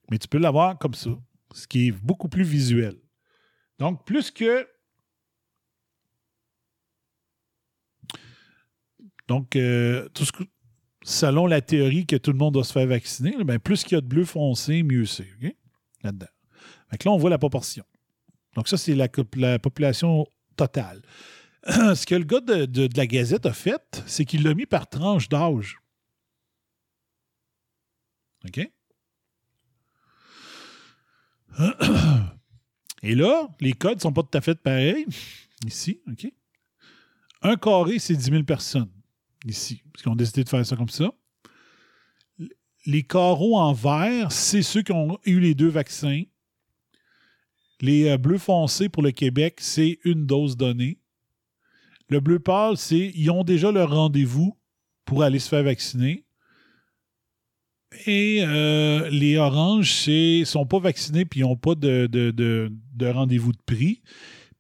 [0.10, 1.12] Mais tu peux l'avoir comme ça,
[1.54, 2.96] ce qui est beaucoup plus visuel.
[3.78, 4.68] Donc, plus que.
[9.28, 10.10] Donc, euh,
[11.04, 13.98] selon la théorie que tout le monde doit se faire vacciner, ben, plus qu'il y
[13.98, 15.28] a de bleu foncé, mieux c'est.
[15.44, 15.54] OK?
[16.08, 16.28] Là-dedans.
[16.92, 17.84] Là, on voit la proportion.
[18.56, 19.10] Donc, ça, c'est la,
[19.60, 21.02] population totale.
[21.68, 25.28] Ce que le gars de la Gazette a fait, c'est qu'il l'a mis par tranche
[25.28, 25.78] d'âge.
[28.46, 28.70] OK?
[33.04, 35.06] Et là, les codes sont pas tout à fait pareils.
[35.66, 36.32] Ici, OK?
[37.42, 38.92] Un carré, c'est 10 000 personnes.
[39.46, 41.12] Ici, parce qu'ils ont décidé de faire ça comme ça.
[42.88, 46.24] Les carreaux en vert, c'est ceux qui ont eu les deux vaccins.
[47.82, 50.98] Les euh, bleus foncés pour le Québec, c'est une dose donnée.
[52.10, 54.58] Le bleu pâle, c'est ils ont déjà leur rendez-vous
[55.04, 56.24] pour aller se faire vacciner.
[58.06, 62.72] Et euh, les oranges, c'est sont pas vaccinés puis ils n'ont pas de, de, de-
[62.96, 64.02] de rendez-vous de prix.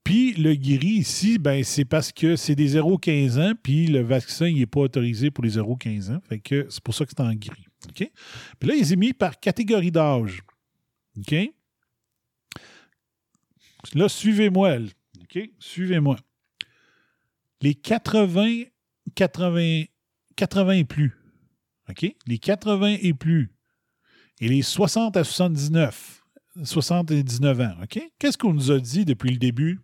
[0.04, 4.52] Puis le gris ici, ben, c'est parce que c'est des 0-15 ans, puis le vaccin
[4.52, 6.20] n'est pas autorisé pour les 0-15 ans.
[6.30, 7.67] C'est pour ça que c'est en gris.
[7.90, 8.12] OK?
[8.60, 10.42] Puis là, ils ont mis par catégorie d'âge.
[11.18, 11.36] OK?
[13.94, 14.78] Là, suivez-moi.
[15.22, 15.50] OK?
[15.60, 16.18] Suivez-moi.
[17.62, 18.64] Les 80,
[19.16, 19.84] 80,
[20.36, 21.18] 80 et plus.
[21.90, 22.16] OK?
[22.26, 23.52] Les 80 et plus.
[24.40, 26.22] Et les 60 à 79.
[26.64, 27.76] 79 ans.
[27.84, 28.00] OK?
[28.20, 29.80] Qu'est-ce qu'on nous a dit depuis le début?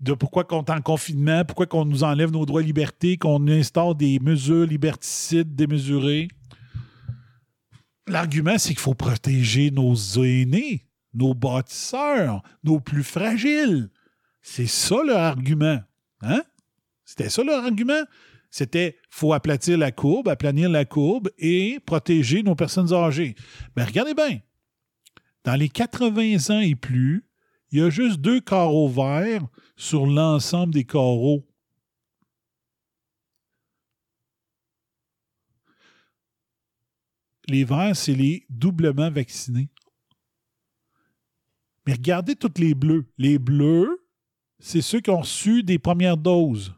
[0.00, 3.48] De pourquoi qu'on est en confinement, pourquoi qu'on nous enlève nos droits et libertés, qu'on
[3.48, 6.28] instaure des mesures liberticides démesurées?
[8.08, 13.90] L'argument, c'est qu'il faut protéger nos aînés, nos bâtisseurs, nos plus fragiles.
[14.40, 15.80] C'est ça leur argument.
[16.22, 16.42] Hein?
[17.04, 18.04] C'était ça leur argument?
[18.50, 23.34] C'était faut aplatir la courbe, aplanir la courbe et protéger nos personnes âgées.
[23.76, 24.40] Mais regardez bien.
[25.44, 27.24] Dans les 80 ans et plus,
[27.70, 31.46] il y a juste deux carreaux verts sur l'ensemble des carreaux.
[37.48, 39.68] Les verts, c'est les doublement vaccinés.
[41.86, 43.06] Mais regardez toutes les bleus.
[43.16, 44.04] Les bleus,
[44.58, 46.74] c'est ceux qui ont reçu des premières doses.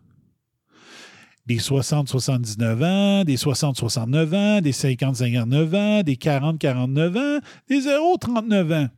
[1.47, 8.89] Des 60-79 ans, des 60-69 ans, des 50-59 ans, des 40-49 ans, des 0-39 ans.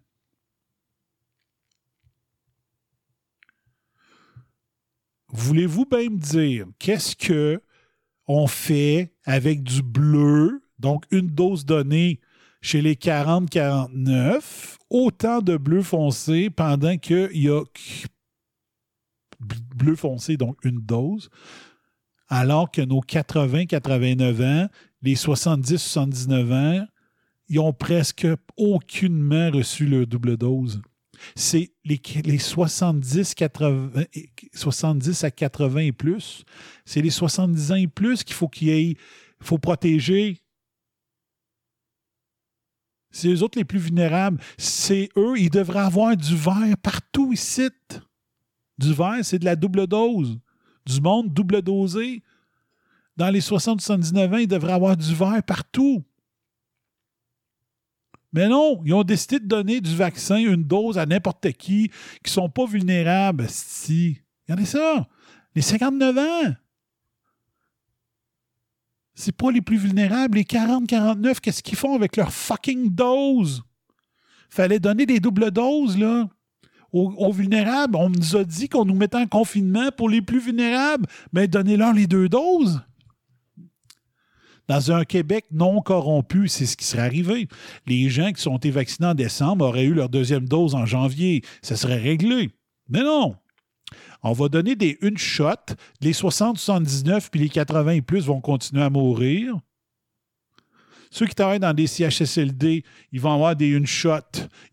[5.28, 7.62] Voulez-vous bien me dire qu'est-ce que
[8.26, 12.21] on fait avec du bleu, donc une dose donnée
[12.61, 17.62] chez les 40-49, autant de bleu foncé pendant qu'il y a
[19.75, 21.31] bleu foncé, donc une dose,
[22.29, 24.68] alors que nos 80-89 ans,
[25.03, 26.87] les 70-79 ans,
[27.49, 30.81] ils ont presque aucunement reçu leur double dose.
[31.35, 34.05] C'est les, les 70, 80,
[34.55, 36.45] 70 à 80 et plus.
[36.85, 38.97] C'est les 70 ans et plus qu'il faut qu'il
[39.40, 40.41] faut protéger.
[43.12, 44.40] C'est eux autres les plus vulnérables.
[44.57, 47.68] C'est eux, ils devraient avoir du verre partout ici.
[48.79, 50.38] Du verre, c'est de la double dose.
[50.87, 52.22] Du monde double dosé.
[53.16, 56.03] Dans les 60-79 ans, ils devraient avoir du verre partout.
[58.33, 61.92] Mais non, ils ont décidé de donner du vaccin, une dose à n'importe qui, qui
[62.25, 63.46] ne sont pas vulnérables.
[63.48, 64.18] Si.
[64.48, 65.07] Regardez ça.
[65.55, 66.55] Les 59 ans.
[69.22, 70.37] C'est pas les plus vulnérables.
[70.37, 73.62] Les 40-49, qu'est-ce qu'ils font avec leur fucking dose?
[74.50, 76.28] Fallait donner des doubles doses, là.
[76.92, 77.94] Aux, vulnérables.
[77.94, 81.06] On nous a dit qu'on nous mettait en confinement pour les plus vulnérables.
[81.32, 82.82] Mais donnez-leur les deux doses.
[84.66, 87.46] Dans un Québec non corrompu, c'est ce qui serait arrivé.
[87.87, 91.42] Les gens qui sont été vaccinés en décembre auraient eu leur deuxième dose en janvier.
[91.62, 92.50] Ça serait réglé.
[92.88, 93.37] Mais non.
[94.22, 95.74] On va donner des une shot.
[96.00, 99.57] Les 60-79 puis les 80 et plus vont continuer à mourir.
[101.11, 104.20] Ceux qui travaillent dans des CHSLD, ils vont avoir des une shot.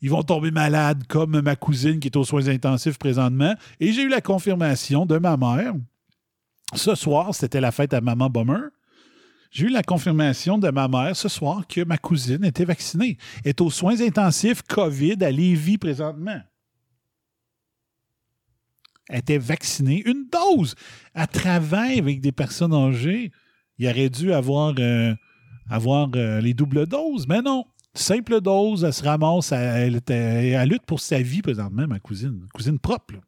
[0.01, 3.55] Ils vont tomber malades, comme ma cousine qui est aux soins intensifs présentement.
[3.82, 5.74] Et j'ai eu la confirmation de ma mère.
[6.74, 8.70] Ce soir, c'était la fête à Maman Bomber.
[9.51, 13.17] J'ai eu la confirmation de ma mère ce soir que ma cousine était vaccinée.
[13.43, 16.39] Est aux soins intensifs COVID à Lévis présentement.
[19.10, 20.76] Était vaccinée, une dose.
[21.16, 23.32] Elle travaille avec des personnes âgées.
[23.80, 25.16] Il aurait dû avoir, euh,
[25.70, 27.66] avoir euh, les doubles doses, mais non.
[27.95, 29.99] Simple dose, elle se ramasse, elle
[30.70, 32.45] lutte pour sa vie présentement, ma cousine.
[32.53, 33.16] Cousine propre.
[33.16, 33.20] là.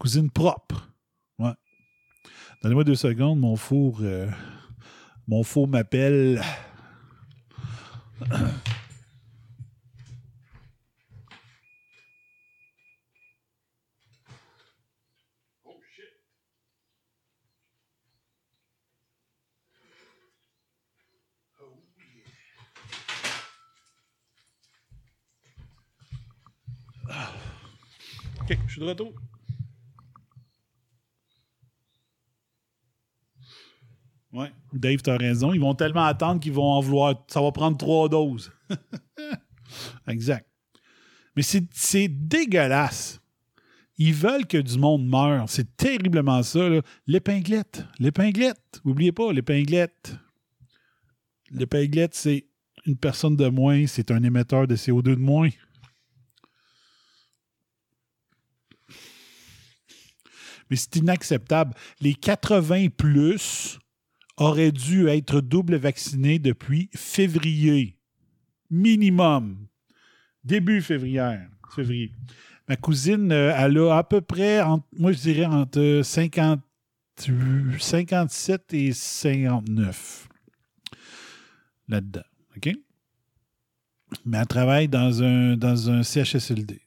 [0.00, 0.90] Cousine propre.
[1.38, 1.52] Ouais.
[2.62, 3.98] Donnez-moi deux secondes, mon four.
[4.02, 4.28] euh,
[5.28, 6.42] mon four m'appelle.
[28.50, 29.12] OK, je suis de retour.
[34.32, 34.50] Ouais.
[34.72, 35.52] Dave, t'as raison.
[35.52, 37.24] Ils vont tellement attendre qu'ils vont en vouloir.
[37.28, 38.50] Ça va prendre trois doses.
[40.08, 40.48] exact.
[41.36, 43.20] Mais c'est dégueulasse.
[43.98, 45.48] Ils veulent que du monde meure.
[45.48, 46.68] C'est terriblement ça.
[47.06, 47.84] L'épinglette.
[47.98, 48.80] L'épinglette.
[48.84, 50.14] N'oubliez pas, l'épinglette.
[51.50, 52.46] L'épinglette, c'est
[52.86, 53.86] une personne de moins.
[53.86, 55.50] C'est un émetteur de CO2 de moins.
[60.70, 61.74] Mais c'est inacceptable.
[62.00, 63.78] Les 80 plus
[64.36, 67.98] auraient dû être double vaccinés depuis février.
[68.70, 69.66] Minimum.
[70.44, 71.36] Début février.
[71.74, 72.12] février.
[72.68, 76.60] Ma cousine, euh, elle a à peu près, entre- moi je dirais entre 50
[77.78, 80.28] 57 et 59
[81.88, 82.22] là-dedans.
[82.56, 82.70] OK?
[84.24, 86.80] Mais elle travaille dans un, dans un CHSLD.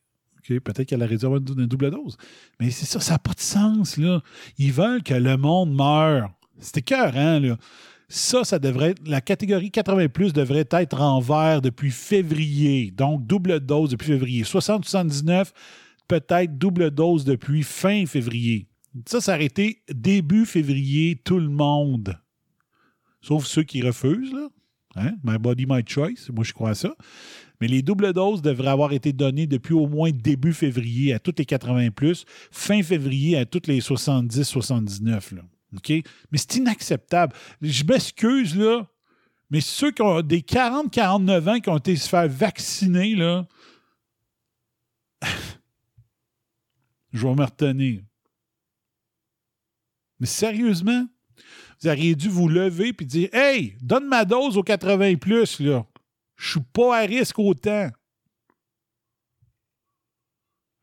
[0.48, 2.18] Peut-être qu'elle a réservé une double dose.
[2.60, 4.22] Mais c'est ça, ça n'a pas de sens, là.
[4.58, 6.32] Ils veulent que le monde meure.
[6.60, 7.58] C'était cœur, hein, là.
[8.10, 9.08] Ça, ça devrait être.
[9.08, 12.92] La catégorie 80 plus devrait être en vert depuis février.
[12.92, 14.44] Donc, double dose depuis février.
[14.44, 15.52] 60-79,
[16.08, 18.68] peut-être double dose depuis fin février.
[19.08, 22.20] Ça, ça aurait été début février, tout le monde.
[23.22, 24.50] Sauf ceux qui refusent, là.
[24.96, 25.14] Hein?
[25.24, 26.30] My body, my choice.
[26.34, 26.94] Moi, je crois à ça.
[27.62, 31.38] Mais les doubles doses devraient avoir été données depuis au moins début février à toutes
[31.39, 35.36] les 80 plus, fin février à toutes les 70-79.
[35.36, 35.43] là.
[35.76, 35.89] OK?
[35.89, 37.34] Mais c'est inacceptable.
[37.62, 38.88] Je m'excuse, là,
[39.51, 43.47] mais ceux qui ont des 40-49 ans qui ont été se faire vacciner, là,
[47.14, 48.01] je vais me retenir.
[50.20, 51.05] Mais sérieusement,
[51.82, 55.86] vous auriez dû vous lever et dire Hey, donne ma dose aux 80 plus, là.
[56.42, 57.89] Je suis pas à risque autant.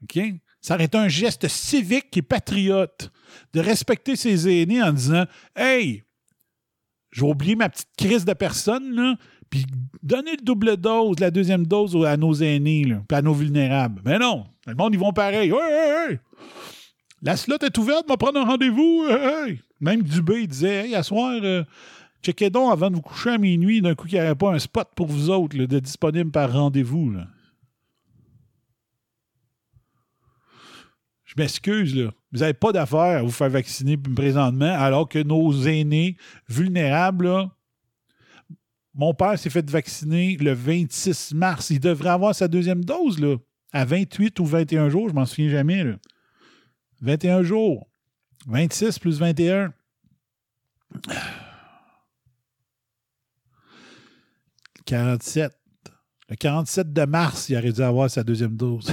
[0.05, 0.21] OK?
[0.61, 3.11] Ça aurait été un geste civique et patriote
[3.53, 5.25] de respecter ses aînés en disant
[5.57, 6.05] Hey,
[7.11, 9.17] j'ai oublié ma petite crise de personne,
[9.51, 9.67] puis
[10.01, 14.01] donner le double dose, la deuxième dose à nos aînés, puis à nos vulnérables.
[14.05, 15.51] Mais non, le monde, ils vont pareil.
[15.51, 16.19] Hey, hey, hey!
[17.21, 19.07] La slot est ouverte, va prendre un rendez-vous.
[19.81, 21.65] Même Dubé, disait Hey, à euh,
[22.23, 24.59] checkez donc avant de vous coucher à minuit, d'un coup, qu'il n'y avait pas un
[24.59, 27.15] spot pour vous autres de disponible par rendez-vous.
[31.25, 32.11] Je m'excuse, là.
[32.33, 36.17] Vous n'avez pas d'affaire à vous faire vacciner présentement, alors que nos aînés
[36.49, 37.49] vulnérables,
[38.95, 41.71] mon père s'est fait vacciner le 26 mars.
[41.71, 43.37] Il devrait avoir sa deuxième dose, là,
[43.73, 45.97] à 28 ou 21 jours, je m'en souviens jamais, là.
[47.01, 47.89] 21 jours.
[48.47, 49.73] 26 plus 21.
[54.89, 55.53] «47.
[56.31, 58.87] Le 47 de mars, il aurait dû avoir sa deuxième dose.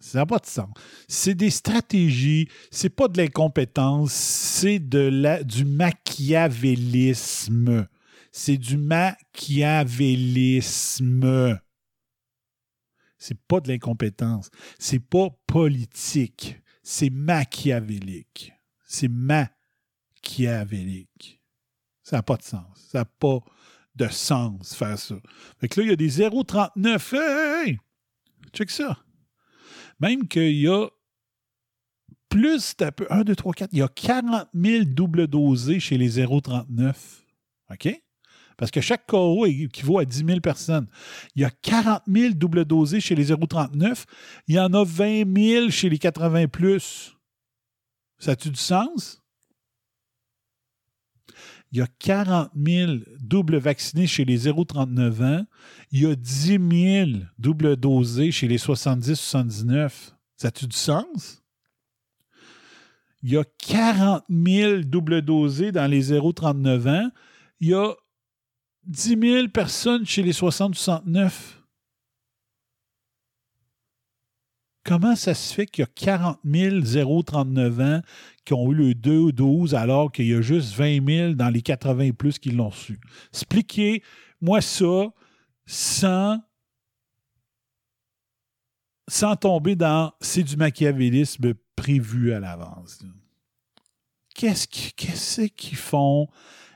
[0.00, 0.68] Ça n'a pas de sens.
[1.06, 7.86] C'est des stratégies, c'est pas de l'incompétence, c'est du machiavélisme.
[8.32, 11.60] C'est du machiavélisme.
[13.18, 14.50] C'est pas de l'incompétence.
[14.80, 16.60] C'est pas politique.
[16.82, 18.52] C'est machiavélique.
[18.84, 19.06] C'est
[20.22, 21.40] machiavélique.
[22.02, 22.88] Ça n'a pas de sens.
[22.90, 23.38] Ça n'a pas
[23.94, 25.16] de sens faire ça.
[25.60, 27.14] Fait que là, il y a des 0,39.
[27.14, 27.78] Hey, hey!
[28.52, 28.98] Check ça.
[30.00, 30.88] Même qu'il y a
[32.28, 33.06] plus d'un peu.
[33.10, 33.70] 1, 2, 3, 4.
[33.72, 36.94] Il y a 40 000 double dosés chez les 0,39.
[37.70, 38.02] OK?
[38.56, 40.86] Parce que chaque KO équivaut à 10 000 personnes.
[41.34, 44.04] Il y a 40 000 double dosés chez les 0,39.
[44.48, 47.16] Il y en a 20 000 chez les 80 plus.
[48.18, 49.21] Ça a-tu du sens?
[51.72, 55.46] Il y a 40 000 doubles vaccinés chez les 0,39 ans.
[55.90, 56.58] Il y a 10
[57.08, 60.12] 000 doubles dosés chez les 70-79.
[60.36, 61.42] Ça a-tu du sens?
[63.22, 67.10] Il y a 40 000 doubles dosés dans les 0,39 ans.
[67.60, 67.94] Il y a
[68.84, 71.30] 10 000 personnes chez les 60-69.
[74.84, 78.00] Comment ça se fait qu'il y a 40 000 039 ans
[78.44, 81.50] qui ont eu le 2 ou 12 alors qu'il y a juste 20 000 dans
[81.50, 82.98] les 80 et plus qui l'ont reçu?
[83.32, 85.12] Expliquez-moi ça
[85.66, 86.40] sans,
[89.08, 93.00] sans tomber dans c'est du machiavélisme prévu à l'avance.
[94.34, 96.26] Qu'est-ce qui- qu'est-ce qu'ils font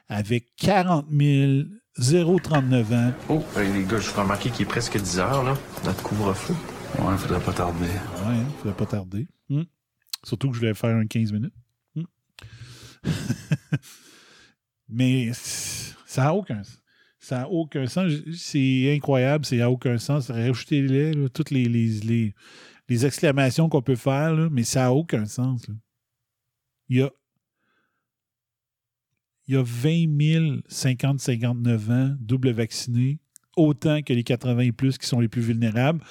[0.09, 1.65] avec 40 000
[1.99, 3.13] 039 ans?
[3.29, 5.55] Oh, les gars, je vous remarqué qu'il est presque 10 heures, là,
[5.85, 6.55] notre couvre-feu.
[6.99, 7.87] Ouais, faudrait pas tarder.
[7.87, 9.29] Ouais, il ne faudrait pas tarder.
[9.49, 9.65] Hmm.
[10.25, 11.55] Surtout que je voulais faire un 15 minutes.
[11.95, 12.05] Hmm.
[14.89, 16.63] Mais ça n'a aucun
[17.27, 18.13] ça a aucun sens.
[18.35, 20.31] C'est incroyable, c'est à aucun sens.
[20.31, 22.33] Rajoutez-les, toutes les, les,
[22.89, 25.67] les, exclamations qu'on peut faire, mais ça n'a aucun sens.
[26.89, 27.11] Il y a,
[29.49, 33.19] il y a 20 000 50-59 ans double vaccinés,
[33.57, 36.05] autant que les 80 et plus qui sont les plus vulnérables.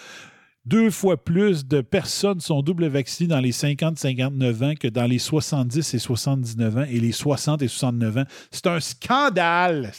[0.65, 5.19] Deux fois plus de personnes sont double vaccinées dans les 50-59 ans que dans les
[5.19, 8.25] 70 et 79 ans et les 60 et 69 ans.
[8.51, 9.91] C'est un scandale!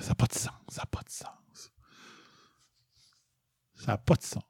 [0.00, 0.52] Ça n'a pas de sens.
[0.68, 1.72] Ça n'a pas de sens.
[3.74, 4.42] Ça n'a pas de sens.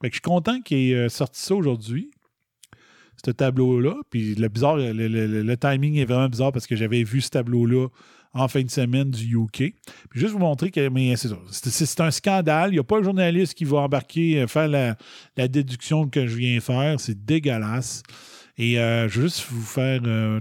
[0.00, 2.10] Fait que je suis content qu'il ait euh, sorti ça aujourd'hui,
[3.22, 3.94] ce tableau-là.
[4.08, 7.88] Puis le bizarre, le, le- timing est vraiment bizarre parce que j'avais vu ce tableau-là
[8.32, 9.74] en fin de semaine du UK.
[10.10, 10.88] Puis juste vous montrer que
[11.50, 12.70] c'est un scandale.
[12.70, 14.96] Il n'y a pas un journaliste qui va embarquer, euh, faire la,
[15.48, 17.00] déduction que je viens faire.
[17.00, 18.02] C'est dégueulasse.
[18.60, 20.38] Et euh, je juste vous faire euh,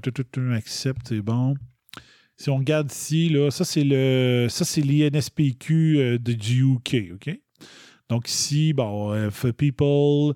[0.53, 1.55] accept, c'est bon.
[2.35, 7.39] Si on regarde ici, ça c'est le ça c'est l'INSPQ euh, du UK, OK?
[8.09, 10.33] Donc ici, bon, for people,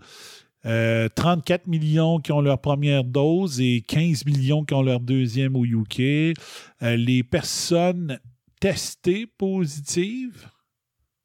[0.65, 5.55] euh, 34 millions qui ont leur première dose et 15 millions qui ont leur deuxième
[5.55, 5.99] au UK.
[5.99, 6.33] Euh,
[6.95, 8.19] les personnes
[8.59, 10.47] testées positives,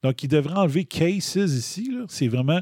[0.03, 2.61] donc ils devraient enlever cases ici, c'est vraiment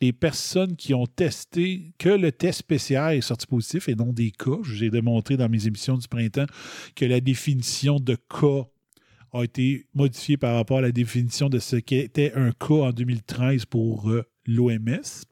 [0.00, 4.30] les personnes qui ont testé que le test PCR est sorti positif et non des
[4.30, 4.58] cas.
[4.62, 6.46] J'ai démontré dans mes émissions du printemps
[6.94, 8.68] que la définition de cas
[9.32, 13.66] a été modifiée par rapport à la définition de ce qu'était un cas en 2013
[13.66, 15.24] pour euh, l'OMS.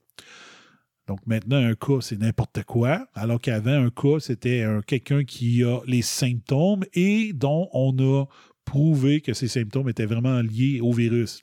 [1.06, 5.62] Donc maintenant, un cas, c'est n'importe quoi, alors qu'avant, un cas, c'était un- quelqu'un qui
[5.62, 8.24] a les symptômes et dont on a
[8.64, 11.42] prouvé que ces symptômes étaient vraiment liés au virus.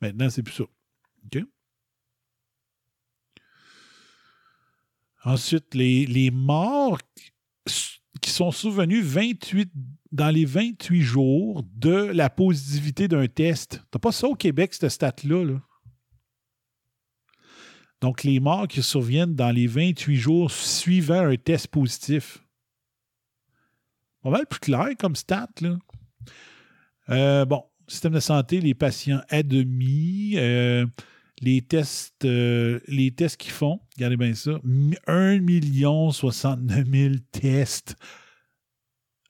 [0.00, 0.64] Maintenant, c'est plus ça.
[5.24, 6.98] Ensuite, les, les morts
[8.20, 9.70] qui sont survenus 28,
[10.10, 13.82] dans les 28 jours de la positivité d'un test.
[13.90, 15.44] T'as pas ça au Québec, cette stat-là.
[15.44, 15.60] là?
[18.02, 22.44] Donc, les morts qui surviennent dans les 28 jours suivant un test positif.
[24.22, 25.78] Pas mal plus clair comme stat, là.
[27.10, 30.84] Euh, bon, système de santé, les patients à demi, euh,
[31.40, 34.58] les tests, euh, les tests qu'ils font, regardez bien ça,
[35.06, 37.94] 1 million 69 000 tests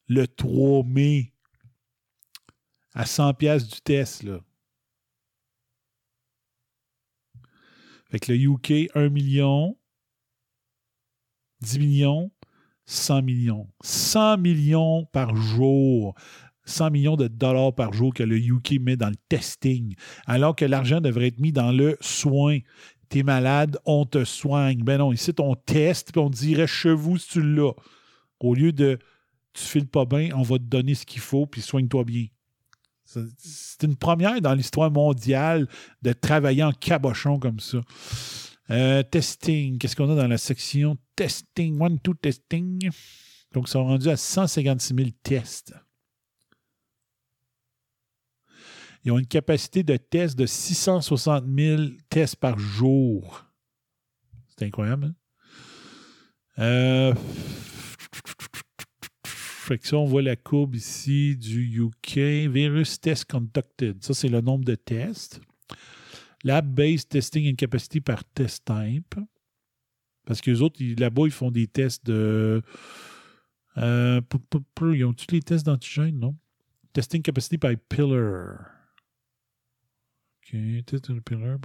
[0.08, 1.34] le 3 mai
[2.94, 4.38] à 100 pièces du test, là.
[8.12, 9.74] Fait que le UK, 1 million,
[11.62, 12.30] 10 millions,
[12.84, 13.68] 100 millions.
[13.82, 16.14] 100 millions par jour.
[16.66, 19.94] 100 millions de dollars par jour que le UK met dans le testing,
[20.26, 22.58] alors que l'argent devrait être mis dans le soin.
[23.08, 24.82] T'es malade, on te soigne.
[24.84, 27.72] Ben non, ici, on teste, puis on reste chez vous si tu l'as.
[28.40, 28.98] Au lieu de
[29.54, 32.26] tu files pas bien, on va te donner ce qu'il faut, puis soigne-toi bien.
[33.38, 35.68] C'est une première dans l'histoire mondiale
[36.02, 37.78] de travailler en cabochon comme ça.
[38.70, 42.90] Euh, testing, qu'est-ce qu'on a dans la section testing, one, two testing?
[43.52, 45.74] Donc, ils sont rendus à 156 000 tests.
[49.04, 53.44] Ils ont une capacité de test de 660 000 tests par jour.
[54.48, 55.06] C'est incroyable.
[55.06, 55.14] hein?
[56.58, 57.14] Euh,
[59.92, 62.50] on voit la courbe ici du UK.
[62.50, 64.02] Virus test conducted.
[64.02, 65.40] Ça, c'est le nombre de tests.
[66.44, 69.14] Lab-based testing and capacity par test type.
[70.24, 72.62] Parce que les autres, là-bas, ils font des tests de.
[73.78, 74.20] Euh,
[74.92, 76.36] ils ont tous les tests d'antigènes, non?
[76.92, 78.70] Testing capacity by pillar.
[80.42, 81.58] OK, test pillar.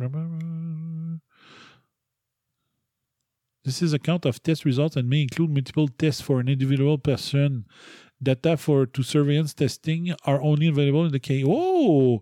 [3.67, 6.97] This is a count of test results and may include multiple tests for an individual
[6.97, 7.65] person.
[8.23, 11.43] Data for to surveillance testing are only available in the case.
[11.45, 12.21] Oh!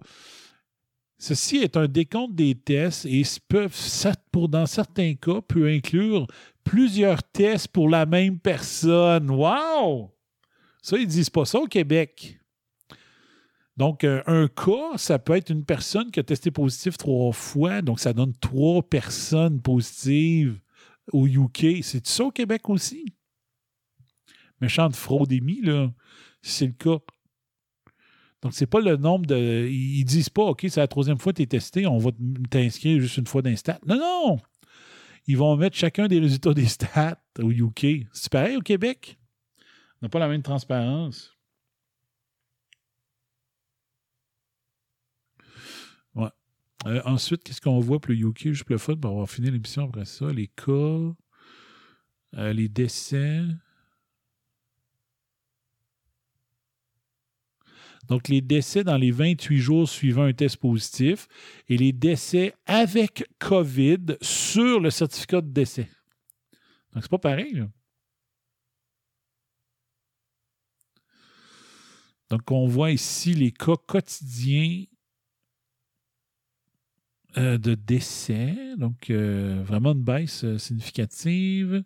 [1.20, 3.78] Ceci est un décompte des tests et peuvent,
[4.50, 6.26] dans certains cas, peut inclure
[6.64, 9.30] plusieurs tests pour la même personne.
[9.30, 10.10] Wow!
[10.82, 12.40] Ça, ils disent pas ça au Québec.
[13.78, 17.84] Donc, euh, un cas, ça peut être une personne qui a testé positif trois fois.
[17.84, 20.60] Donc, ça donne trois personnes positives
[21.12, 21.84] au UK.
[21.84, 23.14] C'est ça au Québec aussi?
[24.62, 25.92] Méchante fraudémie, là,
[26.42, 27.00] si c'est le cas.
[28.42, 29.68] Donc, c'est pas le nombre de.
[29.70, 32.12] Ils disent pas, OK, c'est la troisième fois que tu es testé, on va
[32.50, 33.80] t'inscrire juste une fois d'un stat.
[33.86, 34.38] Non, non!
[35.28, 38.06] Ils vont mettre chacun des résultats des stats au UK.
[38.14, 39.18] C'est pareil au Québec?
[40.02, 41.35] On n'a pas la même transparence.
[46.86, 48.50] Euh, ensuite, qu'est-ce qu'on voit pour le UK?
[48.50, 50.32] Juste pour le fun, on va finir l'émission après ça.
[50.32, 50.72] Les cas,
[52.36, 53.42] euh, les décès.
[58.08, 61.28] Donc, les décès dans les 28 jours suivant un test positif
[61.68, 65.90] et les décès avec COVID sur le certificat de décès.
[66.94, 67.54] Donc, c'est pas pareil.
[67.54, 67.68] là.
[72.30, 74.84] Donc, on voit ici les cas quotidiens
[77.38, 78.56] euh, de décès.
[78.78, 81.84] Donc, euh, vraiment une baisse euh, significative.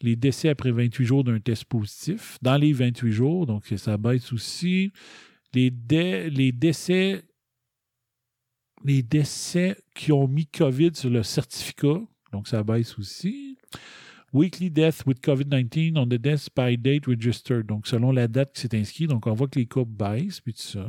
[0.00, 2.38] Les décès après 28 jours d'un test positif.
[2.42, 4.92] Dans les 28 jours, donc ça baisse aussi.
[5.54, 7.22] Les, dé- les décès
[8.84, 12.00] les décès qui ont mis COVID sur le certificat,
[12.32, 13.56] donc ça baisse aussi.
[14.34, 17.66] Weekly death with COVID-19 on the death by date registered.
[17.66, 20.52] Donc, selon la date qui s'est inscrite, donc on voit que les cas baissent, puis
[20.52, 20.86] tout ça.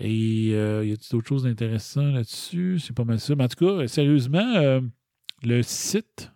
[0.00, 2.78] Et euh, y a d'autres choses intéressantes là-dessus?
[2.78, 3.34] C'est pas mal ça.
[3.34, 4.80] Mais en tout cas, sérieusement, euh,
[5.42, 6.32] le site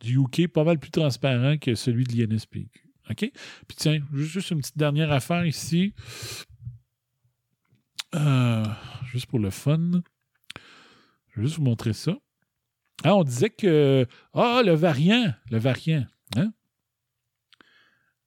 [0.00, 2.92] du UK est pas mal plus transparent que celui de l'INSPQ.
[3.10, 3.18] OK?
[3.18, 5.92] Puis tiens, juste une petite dernière affaire ici.
[8.14, 8.64] Euh,
[9.06, 10.02] juste pour le fun.
[11.30, 12.16] Je vais juste vous montrer ça.
[13.02, 14.06] Ah, on disait que.
[14.32, 15.34] Ah, le variant.
[15.50, 16.06] Le variant.
[16.36, 16.52] Hein?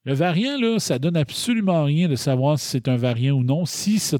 [0.08, 3.66] Le variant, là, ça donne absolument rien de savoir si c'est un variant ou non.
[3.66, 4.18] Si ça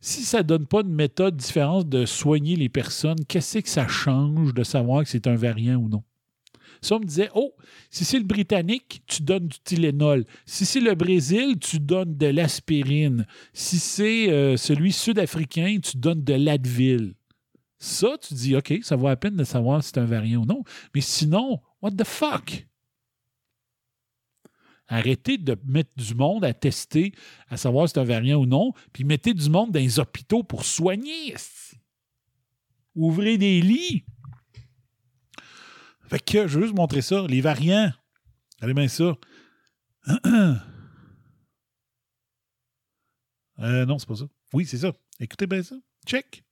[0.00, 4.54] si ça donne pas une méthode différente de soigner les personnes, qu'est-ce que ça change
[4.54, 6.02] de savoir que c'est un variant ou non?
[6.80, 7.52] Ça, on me disait, oh,
[7.90, 10.24] si c'est le Britannique, tu donnes du Tylenol.
[10.46, 13.26] Si c'est le Brésil, tu donnes de l'aspirine.
[13.52, 17.12] Si c'est euh, celui sud-africain, tu donnes de l'Advil.
[17.78, 20.46] Ça, tu dis, OK, ça vaut la peine de savoir si c'est un variant ou
[20.46, 20.62] non.
[20.94, 22.66] Mais sinon, what the fuck?
[24.92, 27.12] Arrêtez de mettre du monde à tester,
[27.48, 30.42] à savoir si c'est un variant ou non, puis mettez du monde dans les hôpitaux
[30.42, 31.36] pour soigner.
[32.96, 34.04] Ouvrez des lits.
[36.08, 37.24] Fait que je veux juste montrer ça.
[37.28, 37.92] Les variants.
[38.56, 39.16] Regardez bien ça.
[43.62, 44.24] Euh, non, c'est pas ça.
[44.54, 44.90] Oui, c'est ça.
[45.18, 45.76] Écoutez bien ça.
[46.06, 46.42] Check.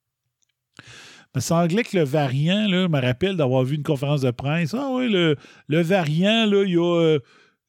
[0.78, 4.74] Il me semblait que le variant, là, me rappelle d'avoir vu une conférence de presse.
[4.74, 5.36] Ah oui, le,
[5.68, 7.18] le variant, là, il y a, euh,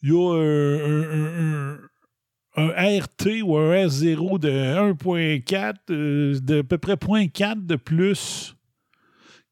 [0.01, 1.79] il y a un, un-
[2.55, 8.55] un- RT ou un R0 de 1.4, euh, de à peu près 0.4 de plus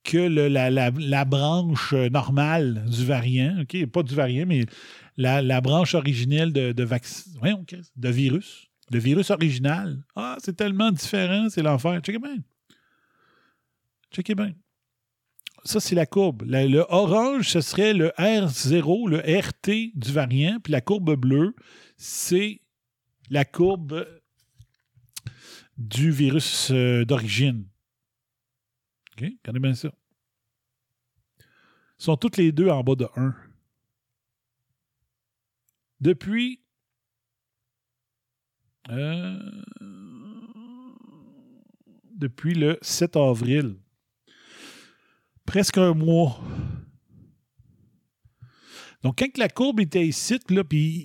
[0.04, 3.64] que le- la, la- la branche normale du variant.
[3.92, 4.66] Pas du variant, mais
[5.18, 7.26] la, la branche originelle de, de Chris,
[7.96, 8.68] de virus.
[8.90, 10.02] Le virus original.
[10.16, 12.00] Ah, c'est tellement différent, c'est l'enfer.
[12.02, 12.38] Checkez bien.
[14.14, 14.54] Checkez bien.
[15.68, 16.44] Ça, c'est la courbe.
[16.44, 20.62] Le orange, ce serait le R0, le RT du variant.
[20.62, 21.54] Puis la courbe bleue,
[21.98, 22.62] c'est
[23.30, 24.08] la courbe
[25.78, 27.68] du virus euh, d'origine.
[29.12, 29.26] OK?
[29.44, 29.90] Regardez bien ça.
[32.00, 33.36] Ils sont toutes les deux en bas de 1.
[36.00, 36.62] Depuis.
[38.90, 39.38] euh,
[42.16, 43.76] depuis le 7 avril.
[45.48, 46.40] Presque un mois.
[49.02, 50.38] Donc, quand la courbe était ici,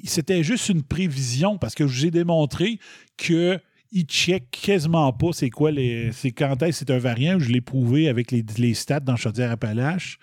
[0.04, 2.78] c'était juste une prévision, parce que je vous ai démontré
[3.16, 3.58] que
[3.92, 5.70] il check quasiment pas c'est quoi.
[6.12, 7.38] C'est quand est-ce que c'est un variant.
[7.38, 10.18] Je l'ai prouvé avec les, les stats dans Chaudière-Appalaches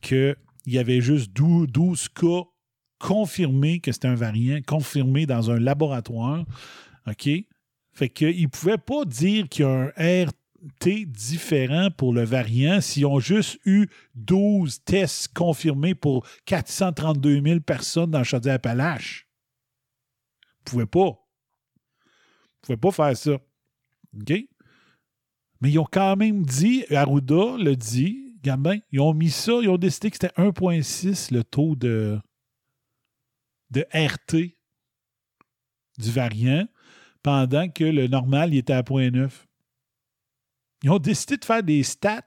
[0.00, 2.44] qu'il y avait juste 12, 12 cas
[2.98, 6.44] confirmés que c'était un variant, confirmés dans un laboratoire.
[7.08, 7.28] OK?
[7.92, 10.37] Fait qu'ils ne pouvaient pas dire qu'il y a un RT
[11.06, 18.10] différent pour le variant s'ils ont juste eu 12 tests confirmés pour 432 000 personnes
[18.10, 19.28] dans Chaudière-Appalaches.
[20.42, 21.18] Ils ne pouvaient pas.
[22.68, 23.34] Ils ne pouvaient pas faire ça.
[23.34, 24.32] OK?
[25.60, 29.68] Mais ils ont quand même dit, Arruda le dit, bien, ils ont mis ça, ils
[29.68, 32.18] ont décidé que c'était 1,6 le taux de,
[33.70, 34.54] de RT
[35.98, 36.66] du variant,
[37.22, 39.47] pendant que le normal, il était à 0,9.
[40.82, 42.22] Ils ont décidé de faire des stats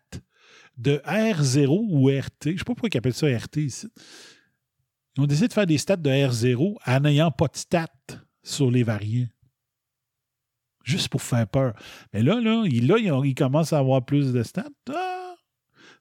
[0.78, 2.46] de R0 ou RT.
[2.46, 3.88] Je ne sais pas pourquoi ils appellent ça RT ici.
[5.16, 7.88] Ils ont décidé de faire des stats de R0 en n'ayant pas de stats
[8.44, 9.28] sur les variants.
[10.84, 11.74] Juste pour faire peur.
[12.12, 14.66] Mais là, là, ils, là, ils, commencent à avoir plus de stats.
[14.90, 15.36] Ah!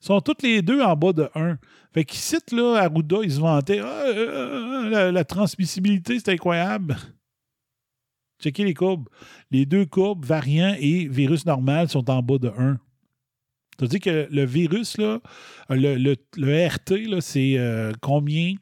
[0.02, 1.58] Ils sont toutes les deux en bas de 1.
[1.92, 3.80] Fait qu'ici, là, Arruda, ils se vantaient.
[3.80, 6.96] Ah, euh, euh, la, la transmissibilité, c'est incroyable.
[8.40, 9.08] Checkez les courbes.
[9.50, 12.78] Les deux courbes, variant et virus normal, sont en bas de 1.
[13.78, 18.54] C'est-à-dire que le virus, le, RT, c'est euh, combien,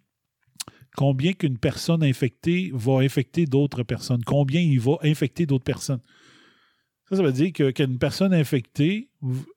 [1.33, 4.23] qu'une personne infectée va infecter d'autres personnes?
[4.25, 6.01] Combien il va infecter d'autres personnes?
[7.09, 9.11] Ça, ça veut dire qu'une personne infectée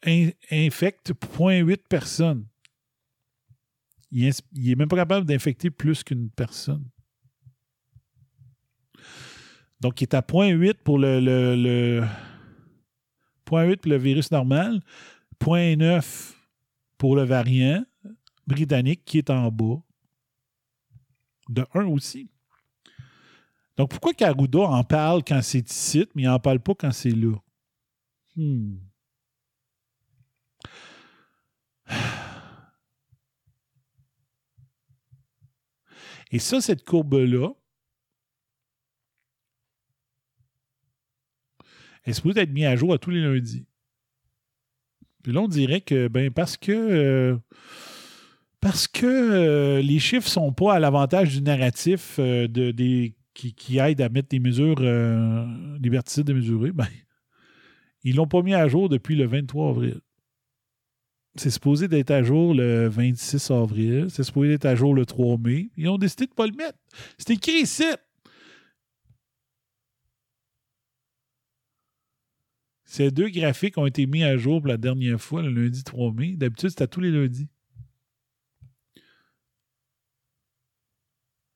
[0.05, 2.45] in- infecte 0.8 personnes.
[4.11, 6.83] Il n'est même pas capable d'infecter plus qu'une personne.
[9.81, 12.01] Donc, il est à 0.8 pour le, le, le
[13.47, 14.79] 0.8 pour le virus normal,
[15.41, 16.35] 0.9
[16.97, 17.83] pour le variant
[18.45, 19.81] britannique qui est en bas.
[21.49, 22.29] De 1 aussi.
[23.75, 27.09] Donc, pourquoi Caruda en parle quand c'est ici, mais il n'en parle pas quand c'est
[27.09, 27.35] là?
[28.35, 28.75] Hmm.
[36.31, 37.49] Et ça, cette courbe-là,
[42.05, 43.65] est supposée être mise à jour à tous les lundis.
[45.23, 46.71] Puis là, on dirait que, ben, parce que.
[46.71, 47.37] euh,
[48.59, 53.53] parce que euh, les chiffres sont pas à l'avantage du narratif euh, de, des, qui,
[53.55, 54.81] qui aide à mettre des mesures
[55.79, 56.87] liberticides démesurées, ben,
[58.03, 60.01] ils l'ont pas mis à jour depuis le 23 avril.
[61.35, 64.07] C'est supposé d'être à jour le 26 avril.
[64.09, 65.69] C'est supposé d'être à jour le 3 mai.
[65.77, 66.77] Ils ont décidé de ne pas le mettre.
[67.17, 67.85] C'est écrit ici.
[72.91, 76.11] Ces deux graphiques ont été mis à jour pour la dernière fois le lundi 3
[76.11, 76.35] mai.
[76.35, 77.47] D'habitude, c'est à tous les lundis.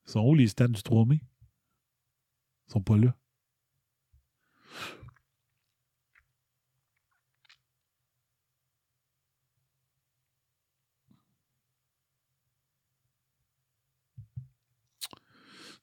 [0.06, 1.20] Ils sont où les stats du 3 mai?
[2.68, 3.14] Ils sont pas là.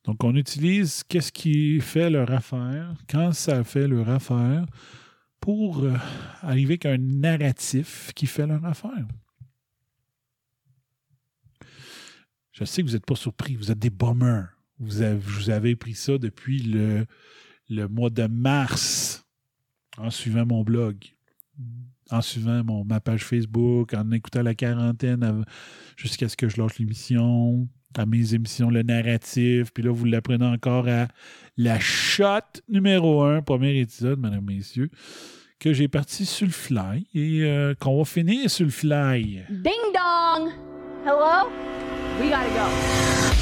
[0.04, 4.66] Donc, on utilise qu'est-ce qui fait leur affaire, quand ça fait leur affaire,
[5.44, 5.94] pour euh,
[6.42, 9.06] arriver avec un narratif qui fait leur affaire.
[12.54, 14.48] Je sais que vous n'êtes pas surpris, vous êtes des bombers.
[14.80, 15.02] Vous
[15.50, 19.26] avez, pris ça depuis le, mois de mars
[19.98, 20.96] en suivant mon blog,
[22.10, 25.44] en suivant mon, ma page Facebook, en écoutant la quarantaine
[25.98, 27.68] jusqu'à ce que je lâche l'émission,
[27.98, 31.08] à mes émissions, le narratif, puis là, vous l'apprenez encore à
[31.58, 34.90] la shot numéro un, premier épisode, mesdames, messieurs,
[35.60, 39.44] que j'ai parti sur le fly et euh, qu'on va finir sur le fly.
[39.50, 40.52] Ding dong!
[41.06, 41.50] Hello?
[42.20, 43.33] We gotta go.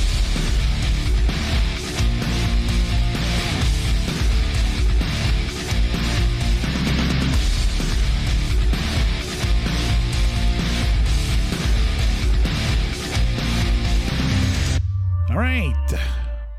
[15.32, 15.96] All right.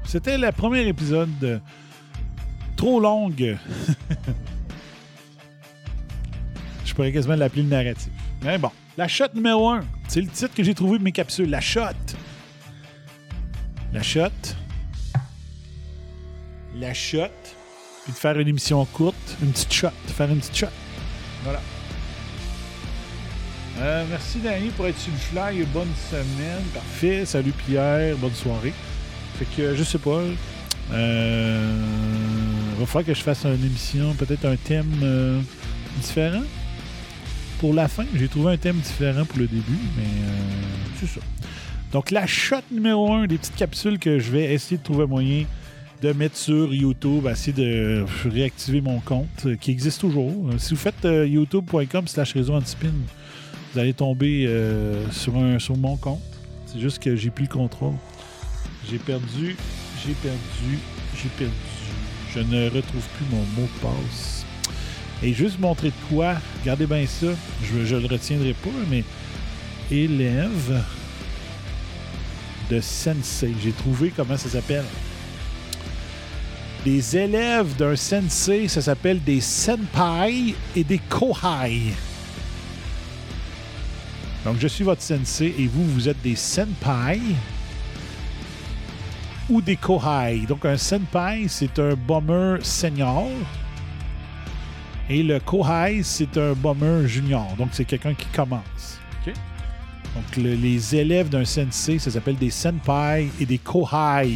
[0.02, 1.60] C'était le premier épisode de
[2.74, 3.58] trop longue.
[6.86, 8.08] Je pourrais quasiment l'appeler le narratif.
[8.42, 9.84] Mais bon, la shot numéro 1.
[10.08, 11.50] C'est le titre que j'ai trouvé de mes capsules.
[11.50, 11.82] La shot.
[13.92, 14.30] La shot.
[16.74, 17.28] La shot.
[18.04, 19.36] Puis de faire une émission courte.
[19.42, 19.90] Une petite shot.
[20.06, 20.68] Faire une petite shot.
[21.44, 21.60] Voilà.
[23.82, 25.64] Euh, merci Danny pour être sur le fly.
[25.74, 26.62] Bonne semaine.
[26.72, 27.24] Parfait.
[27.26, 28.16] Salut Pierre.
[28.16, 28.72] Bonne soirée.
[29.38, 30.20] Fait que je sais pas.
[30.92, 31.72] Euh,
[32.78, 35.40] va falloir que je fasse une émission, peut-être un thème euh,
[36.00, 36.42] différent.
[37.58, 41.20] Pour la fin, j'ai trouvé un thème différent pour le début, mais euh, c'est ça.
[41.92, 45.44] Donc la shot numéro 1, des petites capsules que je vais essayer de trouver moyen
[46.02, 50.32] de mettre sur YouTube, essayer de réactiver mon compte, euh, qui existe toujours.
[50.48, 52.88] Euh, Si vous faites euh, youtube.com slash réseau antispin,
[53.72, 56.20] vous allez tomber euh, sur, un, sur mon compte.
[56.66, 57.94] C'est juste que j'ai plus le contrôle.
[58.90, 59.56] J'ai perdu,
[60.04, 60.78] j'ai perdu,
[61.16, 61.52] j'ai perdu.
[62.34, 64.44] Je ne retrouve plus mon mot de passe.
[65.22, 67.28] Et juste montrer de quoi, regardez bien ça,
[67.62, 69.04] je ne le retiendrai pas, mais
[69.90, 70.82] élève
[72.70, 73.54] de sensei.
[73.62, 74.84] J'ai trouvé comment ça s'appelle.
[76.84, 81.92] Les élèves d'un sensei, ça s'appelle des senpai et des kohai.
[84.44, 87.20] Donc, je suis votre sensei et vous, vous êtes des senpai
[89.48, 90.40] ou des kohai.
[90.48, 93.28] Donc, un senpai, c'est un bomber senior.
[95.08, 97.46] Et le kohai, c'est un bomber junior.
[97.56, 98.98] Donc, c'est quelqu'un qui commence.
[100.14, 104.28] Donc, le- les élèves d'un sensei, ça s'appelle des senpai et des kohai.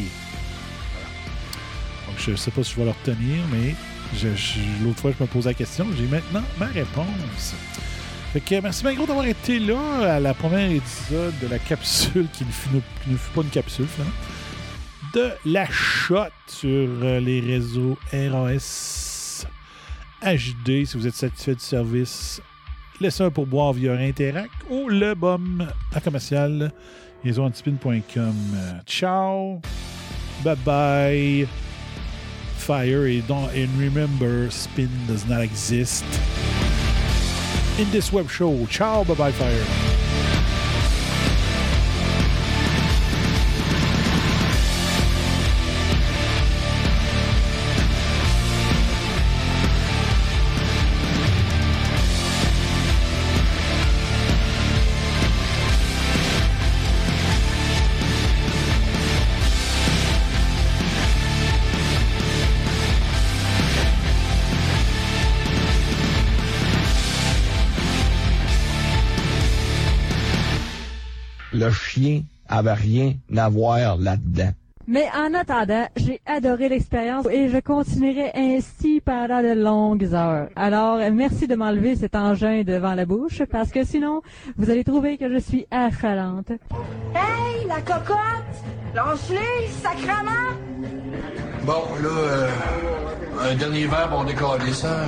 [2.07, 3.75] Donc, je ne sais pas si je vais le retenir, mais
[4.85, 5.87] l'autre fois, je me posais la question.
[5.99, 7.55] J'ai maintenant ma réponse.
[8.63, 12.51] Merci bien gros d'avoir été là à la première épisode de la capsule qui ne
[12.51, 12.69] fut,
[13.35, 14.15] pas une capsule finalement.
[15.15, 19.47] De la shot sur euh, les réseaux RAS
[20.23, 20.85] HD.
[20.85, 22.43] Si vous êtes satisfait du service,
[23.01, 26.71] laissez un pourboire via Interac ou le bum à commercial.
[27.25, 27.33] Euh,
[28.87, 29.63] Ciao.
[30.45, 31.49] Bye bye.
[32.59, 36.05] Fire et and remember spin does not exist
[37.79, 38.67] in this web show.
[38.67, 39.86] Ciao, bye bye, Fire.
[71.97, 74.53] Chien avait rien à voir là-dedans.
[74.89, 80.49] Mais en attendant, j'ai adoré l'expérience et je continuerai ainsi pendant de longues heures.
[80.55, 84.23] Alors, merci de m'enlever cet engin devant la bouche parce que sinon,
[84.57, 86.53] vous allez trouver que je suis affalante.
[87.15, 88.17] Hey, la cocotte!
[88.95, 90.55] Lance-les, sacrement!
[91.65, 92.49] Bon, là, euh,
[93.41, 95.05] un dernier verre pour décoller ça.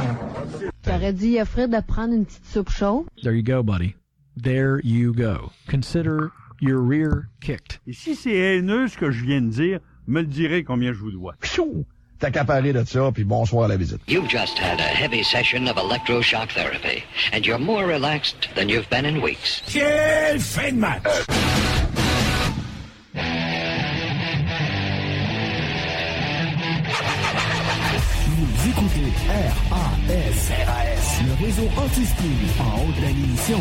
[0.82, 3.04] T'aurais dit à Fred de prendre une petite soupe chaude?
[3.22, 3.94] There you go, buddy.
[4.42, 5.52] There you go.
[5.70, 6.30] Consider
[6.60, 7.80] your rear kicked.
[7.86, 10.98] Et si c'est haineux ce que je viens de dire, me le direz combien je
[10.98, 11.34] vous dois.
[11.40, 11.84] Pfiou!
[12.18, 14.00] T'as qu'à parler de ça, puis bonsoir à la visite.
[14.08, 18.88] You've just had a heavy session of electroshock therapy, and you're more relaxed than you've
[18.90, 19.62] been in weeks.
[19.66, 21.02] Quelle fin de match!
[28.26, 29.12] Vous écoutez
[29.70, 32.24] RAS, RAS, le réseau anti-spin
[32.60, 33.60] en haute de l'émission.